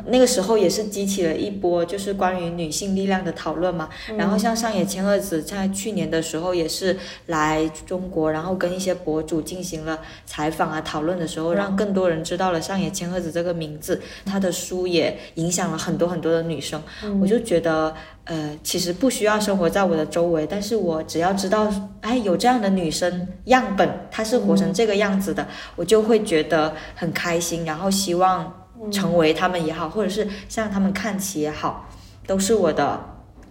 [0.06, 3.90] 那个时候也是激起了一波就是关于女性力量的讨论嘛。
[4.16, 6.96] 然后像上野千鹤子在去年的时候也是
[7.26, 14.00] 来中国，然后跟一些博主进行了采访啊讨论的时候，让更多人知道了上野千鹤子这个名字。
[14.24, 16.82] 她的书也影响了很多很多的女生。
[17.20, 17.94] 我就觉得。
[18.24, 21.66] 呃，其实不需要生活在我的周围，但是我只要知道，
[22.00, 25.44] 哎，有这样的女生样本，她是活成这个样子的，
[25.74, 31.88] 我就会觉得很开心，然后希望成为他们也好，或者是向他们看齐也好，
[32.24, 33.00] 都是我的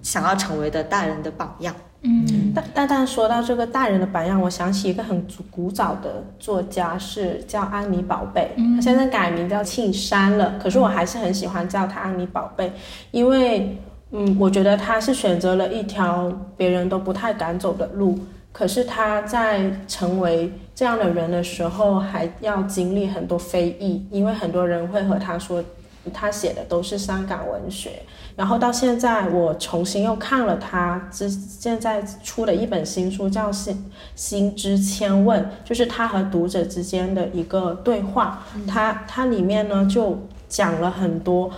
[0.01, 1.75] 想要成为的大人的榜样。
[2.03, 12.71] 嗯，但但但说到这个大人的榜样，我想起一个很古早的作家，是叫安妮宝贝，他现在改名叫庆山了，可是我还是很喜欢叫她安妮宝贝，
[13.11, 13.77] 因为。
[14.13, 18.19] 嗯，我觉得他是选择了一条别人都不太敢走的路，
[18.51, 25.63] 可是他在成为这样的人的时候，还要经历很多非议，因为很多人会和他说，
[26.13, 28.01] 他写的都是伤感文学。
[28.35, 38.43] 然后到现在，我重新又看了他之现在出的一本新书，叫《心心之千问》，就是他和读者之间的一个对话。
[38.67, 41.49] 他他里面呢就讲了很多。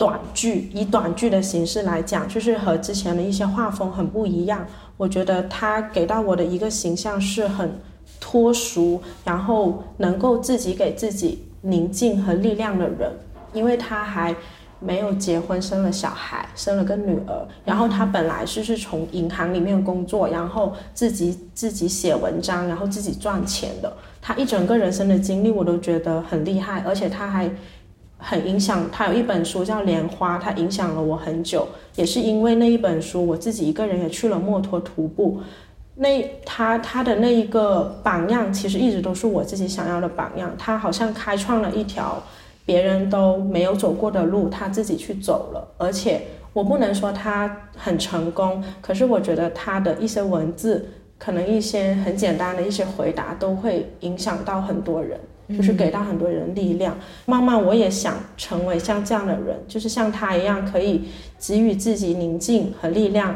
[0.00, 4.66] 短剧以短剧的形式来讲，就是和之前的一些画风很不一样。
[4.96, 7.70] 我觉得他给到我的一个形象是很
[8.18, 13.12] 脱俗，然后能够自己给自己宁静和力量的人。
[13.52, 14.34] 因为他还
[14.78, 17.46] 没有结婚，生了小孩，生了个女儿。
[17.66, 23.92] 然后他本来是是从银行里面工作，然后自己自己写文章，然后自己赚钱的。
[24.22, 27.50] 他一整个人生的经历我都觉得很厉害，而且他还。
[28.20, 31.66] 很影响他有一本书叫《莲花》，它影响了我很久，
[31.96, 35.40] 也是因为那一本书，我自己一个人也去了墨脱徒步。
[35.96, 40.50] 那他他的那一个榜样，其实一直都是我自己想要的榜样。
[40.58, 42.22] 他好像开创了一条
[42.64, 45.68] 别人都没有走过的路，他自己去走了。
[45.76, 55.20] 而且我不能说他很成功，可是我觉得他的一些文字，可能一些很简单的一些回答，都会影响到很多人。
[55.56, 56.96] 就是给到很多人力量，
[57.26, 63.34] 慢慢我也想成为像这样的人，就是像他一样，可以给予自己宁静和力量，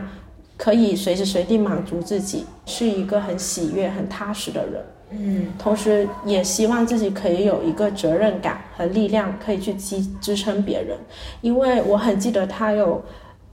[0.56, 4.84] 可以随时随地满足自己，是一个很喜悦、很踏实的人。
[5.10, 10.96] 嗯，同时也希望自己可以有一个责任感和力量，可以去支支撑别人。
[11.40, 13.02] 因为我很记得他有，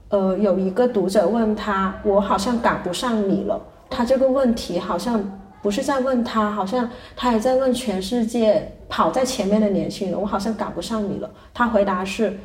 [0.08, 3.60] 呃，有一个读者问他，我好像赶不上你了。
[3.90, 5.38] 他这个问题好像。
[5.62, 11.30] 不是在问他，好像他也在问全世界跑在前面的年轻人，我好像赶不上你了。
[11.54, 12.36] 他回答是：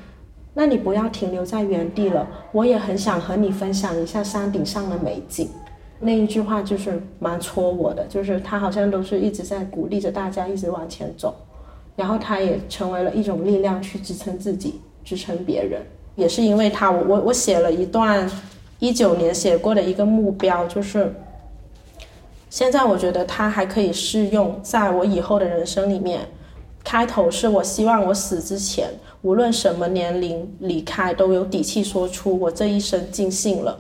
[0.54, 5.50] 那你不要停留在原地了，我也很想和你分享一下山顶上的美景。
[6.00, 11.34] 那一句话就是蛮戳我的，就是他好像都是一直在鼓励着大家一直往前走，
[11.96, 15.82] 然后他也成为了一种力量去支撑自己，支撑别人。
[16.16, 18.30] 也是因为他，我我我写了一段
[18.78, 21.12] 一九年写过的一个目标，就是。
[22.50, 26.28] 现在我觉得它还可以适用在我以后的人生里面。
[26.84, 28.88] 开头是我希望我死之前，
[29.22, 33.78] 无论什么年龄离开，都有底气说出我这一生尽兴了。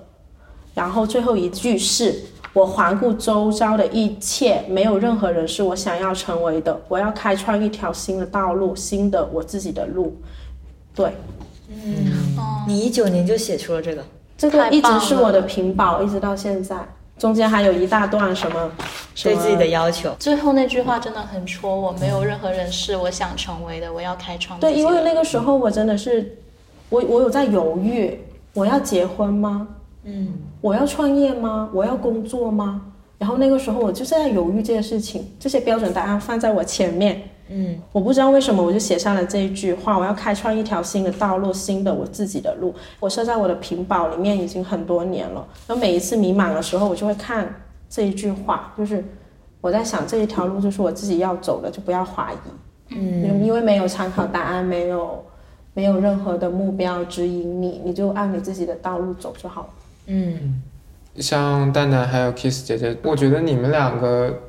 [0.73, 2.13] 然后最后一句是
[2.51, 6.77] 我环顾周遭的一切，没有任何人是我想要成为的。
[6.89, 10.13] 我要开创一条新的道路，新的我自己的路。
[10.93, 11.13] 对，
[11.69, 12.37] 嗯，
[12.67, 14.03] 你一九年就写出了这个，
[14.37, 16.75] 这个一直是我的屏保，一直到现在。
[17.17, 18.71] 中间还有一大段什么
[19.23, 21.91] 对自己的要求，最后那句话真的很戳我。
[21.93, 24.59] 没有任何人是我想成为的，我要开创。
[24.59, 26.37] 对，因为那个时候我真的是，
[26.89, 28.19] 我我有在犹豫，
[28.53, 29.67] 我要结婚吗？
[30.03, 31.69] 嗯，我要创业吗？
[31.73, 32.81] 我要工作吗？
[33.17, 37.23] 然后那个时候我就是在犹豫这件事情，这些标准答案放在我前面。
[37.49, 42.73] 嗯，我不知道为什么，我就写下了这一句话：我要开创一条新的道路，新的我自己的路。
[42.99, 45.47] 我设在我的屏保里面已经很多年了。
[45.65, 47.47] 然后每一次迷茫的时候，我就会看
[47.89, 49.03] 这一句话，就是
[49.61, 52.95] 我在想这一条路就是我自己要走的，就不要怀疑。
[52.95, 55.23] 嗯，因为没有参考答案，没有
[55.73, 59.69] 没有任何的目标指引你，你就按你自己的道路走就好了。
[60.07, 60.61] 嗯，
[61.15, 64.41] 像蛋蛋还有 Kiss 姐姐，我觉得你们两个。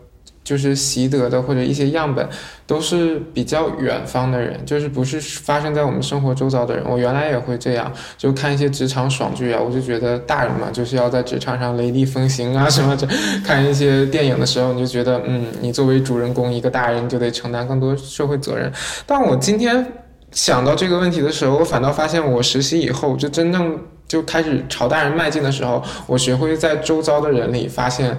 [0.48, 2.26] 就是习得的或者一些样本，
[2.66, 6.82] 都是比较远方的人，就是不是发生在我们生活周遭的人。
[6.88, 13.06] 我原来也会这样，就看一些职场爽剧啊，我就觉得大人嘛就是要在职场上雷厉风行啊什么的。
[13.44, 18.72] 看一些电影的时候，你就觉得，嗯，你作为主人公一个大人就得承担更多社会责任。
[19.04, 19.86] 但我今天
[20.32, 28.16] 想到这个问题的时候，我反倒发现，我实习以后就真正就开始朝大人迈进的时候，我学会在周遭的人里发现。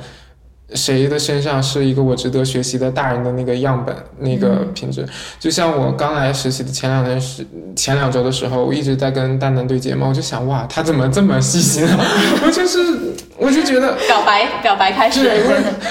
[0.73, 5.05] 谁的身上是一个我值得学习的大人的那个样本，那个品质，
[5.39, 7.45] 就像我刚来实习的前两天时，
[7.75, 11.97] 前两周的时候，我一直在跟蛋蛋对接嘛，我就想，哇，他怎么这么细心啊？
[12.45, 12.79] 我就是，
[13.49, 15.41] 我就觉得表白表白开始，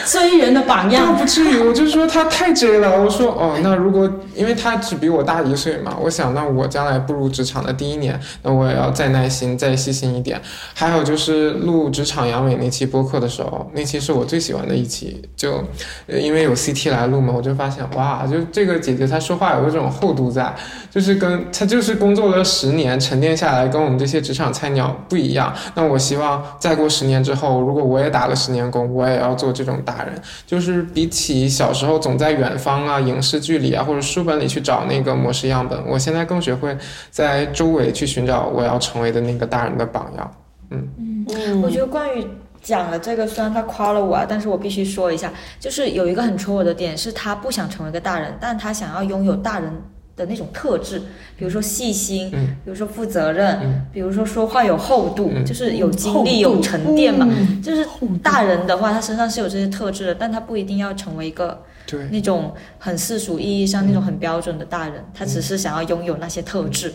[0.07, 1.17] 追人的榜倒样。
[1.17, 3.03] 不至于，我就说他太 J 了。
[3.03, 10.41] 我说哦，那如果因为他只比我大一岁嘛，我想那我将来步入职场的第一年，那我也要再耐心、再细心一点。
[10.73, 15.65] 还有就是录职场阳痿那期播客的时候，那期是我最喜欢的一期，就
[16.07, 20.55] 呃因为有 CT 来录嘛，我就发现哇，就这个姐姐她说话有一种厚度在，
[20.89, 25.53] 就是跟她就是工作了十年沉淀下来，跟我们这些职场菜鸟不一样。
[25.75, 30.13] 那我希望再过十年之后，如果我也打了十年工，我也要做这种大人。
[30.47, 36.77] 就是比起小时候总在远方啊、影视剧里啊或者书本里去找那个模式样本，我现在更学会
[37.11, 40.31] 在周围去寻找我要成为的那个大人的榜样。
[40.71, 42.27] 嗯我觉得关于
[42.61, 45.31] 讲了这个，虽然他夸了我啊，但是我必须说一下，
[45.61, 49.71] 就是有一个很戳我的点，是他不想成为一个大人，但他想要拥有大人
[50.19, 50.99] 的那种特质，
[51.39, 52.49] 比如说细心，嗯。
[52.64, 53.87] 比如说负责任，嗯。
[53.91, 55.45] 比如说说话有厚度，嗯。
[55.47, 57.27] 就是有经历、有沉淀嘛。
[57.31, 57.62] 嗯。
[57.62, 57.87] 就是
[58.23, 66.93] 大人的话，他身上是有这些特质的，但他不一定要成为一个对，那种很世俗意义上那种很标准的大人，他只是想要拥有那些特质。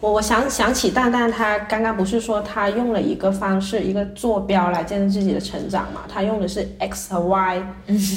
[0.00, 6.02] 我我想想起蛋蛋，他刚刚不是说他用了一个方式，一个坐标来见证自己的成长嘛？
[6.06, 7.62] 他用的是 x 和 y，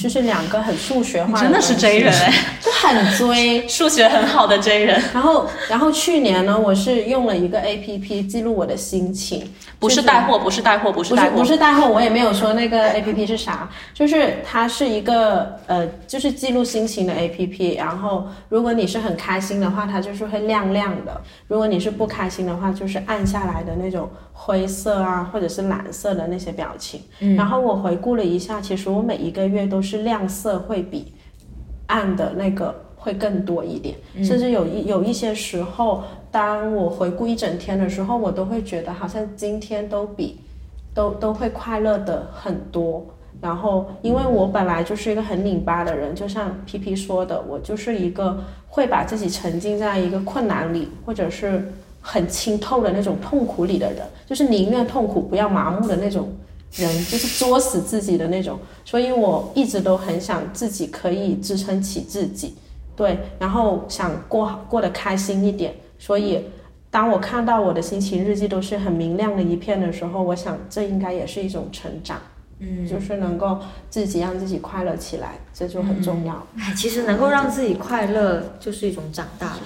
[0.02, 3.66] 就是两个很数学化真的是 J 人哎，就很追。
[3.70, 9.50] 数学很好的 J 人，然后，然后去年呢，我是用了一个 A P P 记录我的心情，
[9.80, 17.76] 不是带货，不是带货，不是不是带货，不是带货，我也没有说那个 A P P 是啥，就是它是一个呃，就是记录心情的 A P P。
[17.76, 21.14] 然后，如果你是很开心的话，它就是会亮亮的；
[21.48, 27.02] 如果你是不开心的话，就是暗下来的那种灰色啊，或者是蓝色的那些表情。
[27.38, 31.14] 然后我回顾了一下，其实我每一个月都是亮色会比
[31.88, 40.40] 暗的那个会更多一点，甚至有一有一些时候，当我回顾一整天的时候，我都会觉得好像今天都比
[40.94, 43.06] 都都会快乐的很多。
[43.42, 48.38] 然后，因为我本来就是一个很拧巴的人，就像皮皮说的，我就是一个
[48.68, 51.72] 会把自己沉浸在一个困难里，或者是
[52.02, 56.30] 很清透的那种痛苦里的人，就是宁愿痛苦不要麻木的那种
[56.74, 58.60] 人，就是作死自己的那种。
[58.84, 62.56] 所以我一直都很想自己可以支撑起自己，
[62.96, 65.74] 对，然后想过过得开心一点。
[65.98, 66.44] 所以，
[66.92, 72.18] 当我看到我的心情日记都是很明亮的一片的时候，我想这应该也是一种成长。
[72.60, 76.46] 嗯，就是能够自己让自己快乐起来，这就很重要。
[76.58, 79.62] 哎，其实能够让自己快乐就是一种长大了，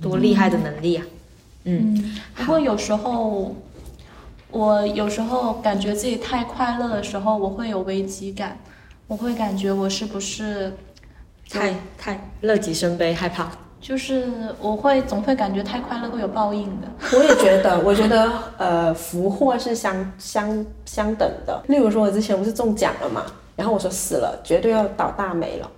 [0.00, 1.04] 多厉害的能力啊！
[1.64, 3.54] 嗯，不过有时候，
[4.50, 8.58] 我有时候感觉自己太快乐的时候，我会有危机感，
[9.06, 10.72] 我会感觉我是不是
[11.50, 13.52] 太太乐极生悲，害怕。
[13.80, 14.28] 就是
[14.60, 16.88] 我会总会感觉太快乐会有报应的。
[17.16, 21.62] 我也觉得，我觉得呃，福祸是相相相等的。
[21.68, 23.24] 例如说，我之前不是中奖了嘛，
[23.56, 25.70] 然后我说死了，绝对要倒大霉了，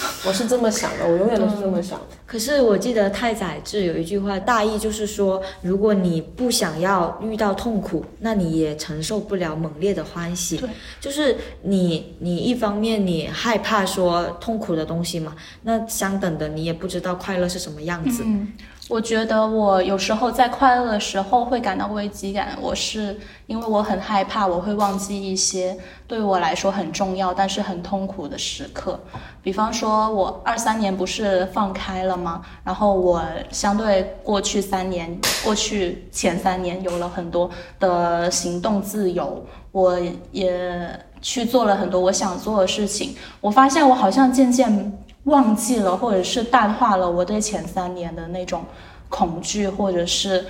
[0.26, 2.06] 我是这么想的，我永远都是这么想的。
[2.26, 10.56] 可是我记得太宰治有一句话，大意就是说，如果你不想要遇到痛苦，那你也承受不了猛烈的欢喜。
[10.56, 10.68] 对，
[11.00, 18.22] 就是你你一方面你害怕说痛苦的东西嘛，那相等的你也不知道快乐是什么样子。
[18.24, 18.52] 嗯，
[18.90, 23.16] 我觉得我有时候在快乐的时候会感到危机感，我是
[23.46, 25.78] 因为我很害怕我会忘记一些
[26.08, 28.98] 对我来说很重要但是很痛苦的时刻。
[29.42, 32.42] 比方说，我二三年不是放开了吗？
[32.64, 33.22] 然后我
[33.52, 39.96] 相对过去三年，过去前三年有了很多的行动自由，我
[40.32, 43.14] 也去做了很多我想做的事情。
[43.40, 44.92] 我发现我好像渐渐
[45.30, 48.64] 忘记了，或者是淡化了我对前三年的那种
[49.08, 50.44] 恐惧，或者是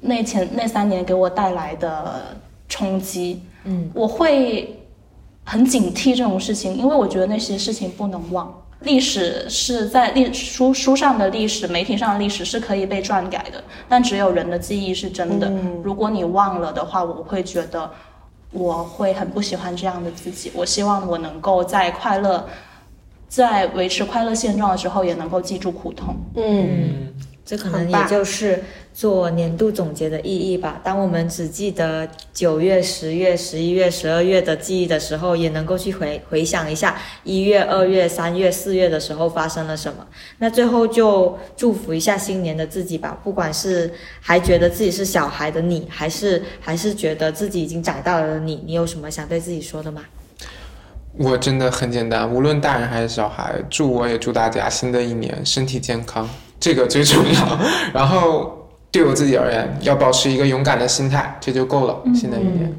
[0.00, 2.36] 那前那三年给我带来的
[2.68, 3.42] 冲击。
[3.64, 4.78] 嗯，我会
[5.44, 8.52] 很警惕这种事情，因为我觉得那些事情不能忘。
[8.80, 15.46] 历史是在历书书上的历史，媒体上的历史是可以被篡改的，但只有人的记忆是真的。
[15.48, 17.90] 嗯如果你忘了的话，我会觉得
[18.52, 20.50] 我会很不喜欢这样的自己。
[20.54, 22.48] 我希望我能够在快乐，
[23.30, 26.16] 在维持快乐现状的时候，也能够记住苦痛。
[26.34, 28.60] 嗯，嗯，这可能也就是
[28.92, 30.80] 做年度总结的意义吧。
[30.82, 40.04] 当我们只记得九月、十月、十一月、十二月的记忆的时候，也能够去回回想一下一月、二月、三月、四月的时候发生了什么。
[40.38, 50.02] 那最后就祝福一下新年的自己吧，不管是还觉得自己是小孩的你，还是还是觉得自己已经长大了的你，你有什么想对自己说的吗？
[51.18, 56.28] 我真的很简单，无论大人还是小孩，祝我也祝大家新的一年身体健康，
[56.58, 57.58] 这个最重要。
[57.92, 58.56] 然后
[58.90, 62.00] 对我自己而言，要保持一个勇敢的心态，这就够了。
[62.14, 62.72] 新的一年，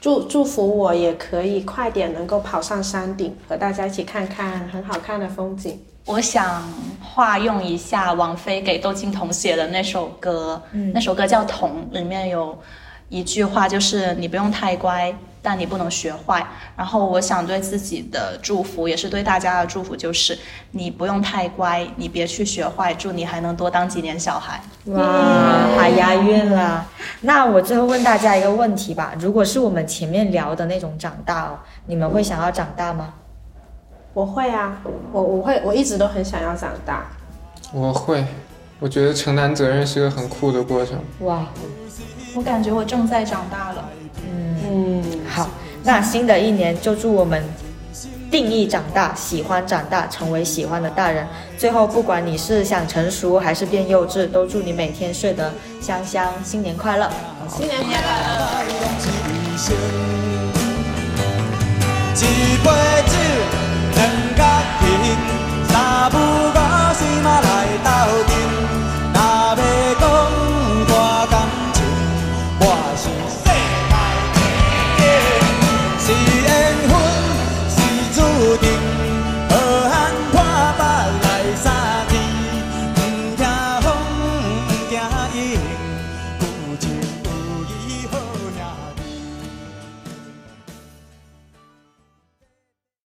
[0.00, 5.78] 祝祝福我也可以快点能够跑上山顶，和大家一起看看很好看的风景。
[6.06, 6.62] 我想
[7.00, 10.60] 化用一下王菲给窦靖童写的那首歌，
[10.92, 12.56] 那首歌叫《童》，里面有
[13.08, 16.44] 一句话就是“你不用太乖，但你不能学坏”。
[16.76, 20.36] 然后我想对自己的祝福，也是对大家的祝福，就是
[20.72, 24.60] 你不用太乖，你别去学坏，祝你还能多当几年小孩。
[24.86, 25.02] 哇，
[25.76, 26.86] 还押韵了。
[27.20, 33.14] 那我最后问大家一个问题吧：如果是我们前面聊的那种长大哦，你们会想要长大吗？
[34.14, 34.80] 我会啊，
[35.12, 37.04] 我我会，我一直都很想要长大。
[37.72, 38.24] 我会，
[38.78, 40.96] 我觉得承担责任是个很酷的过程。
[41.20, 41.44] 哇，
[42.34, 43.88] 我感觉我正在长大了。
[44.68, 45.48] 嗯，好，
[45.84, 47.42] 那新的一年就祝我们
[48.28, 51.24] 定义长大，喜欢长大，成为喜欢的大人。
[51.56, 56.32] 最后，不管你是想成熟还是变幼稚，都祝你每天睡得香香。
[56.42, 57.08] 新年快乐，
[57.48, 58.64] 新年快乐。
[62.16, 62.70] 一杯
[63.06, 63.14] 酒，
[63.94, 64.02] 两
[64.34, 64.42] 角
[64.82, 65.16] 银，
[65.68, 66.18] 三不五
[66.94, 67.46] 时嘛来
[67.84, 67.88] 斗
[68.26, 68.53] 阵。
[72.64, 73.23] 化心。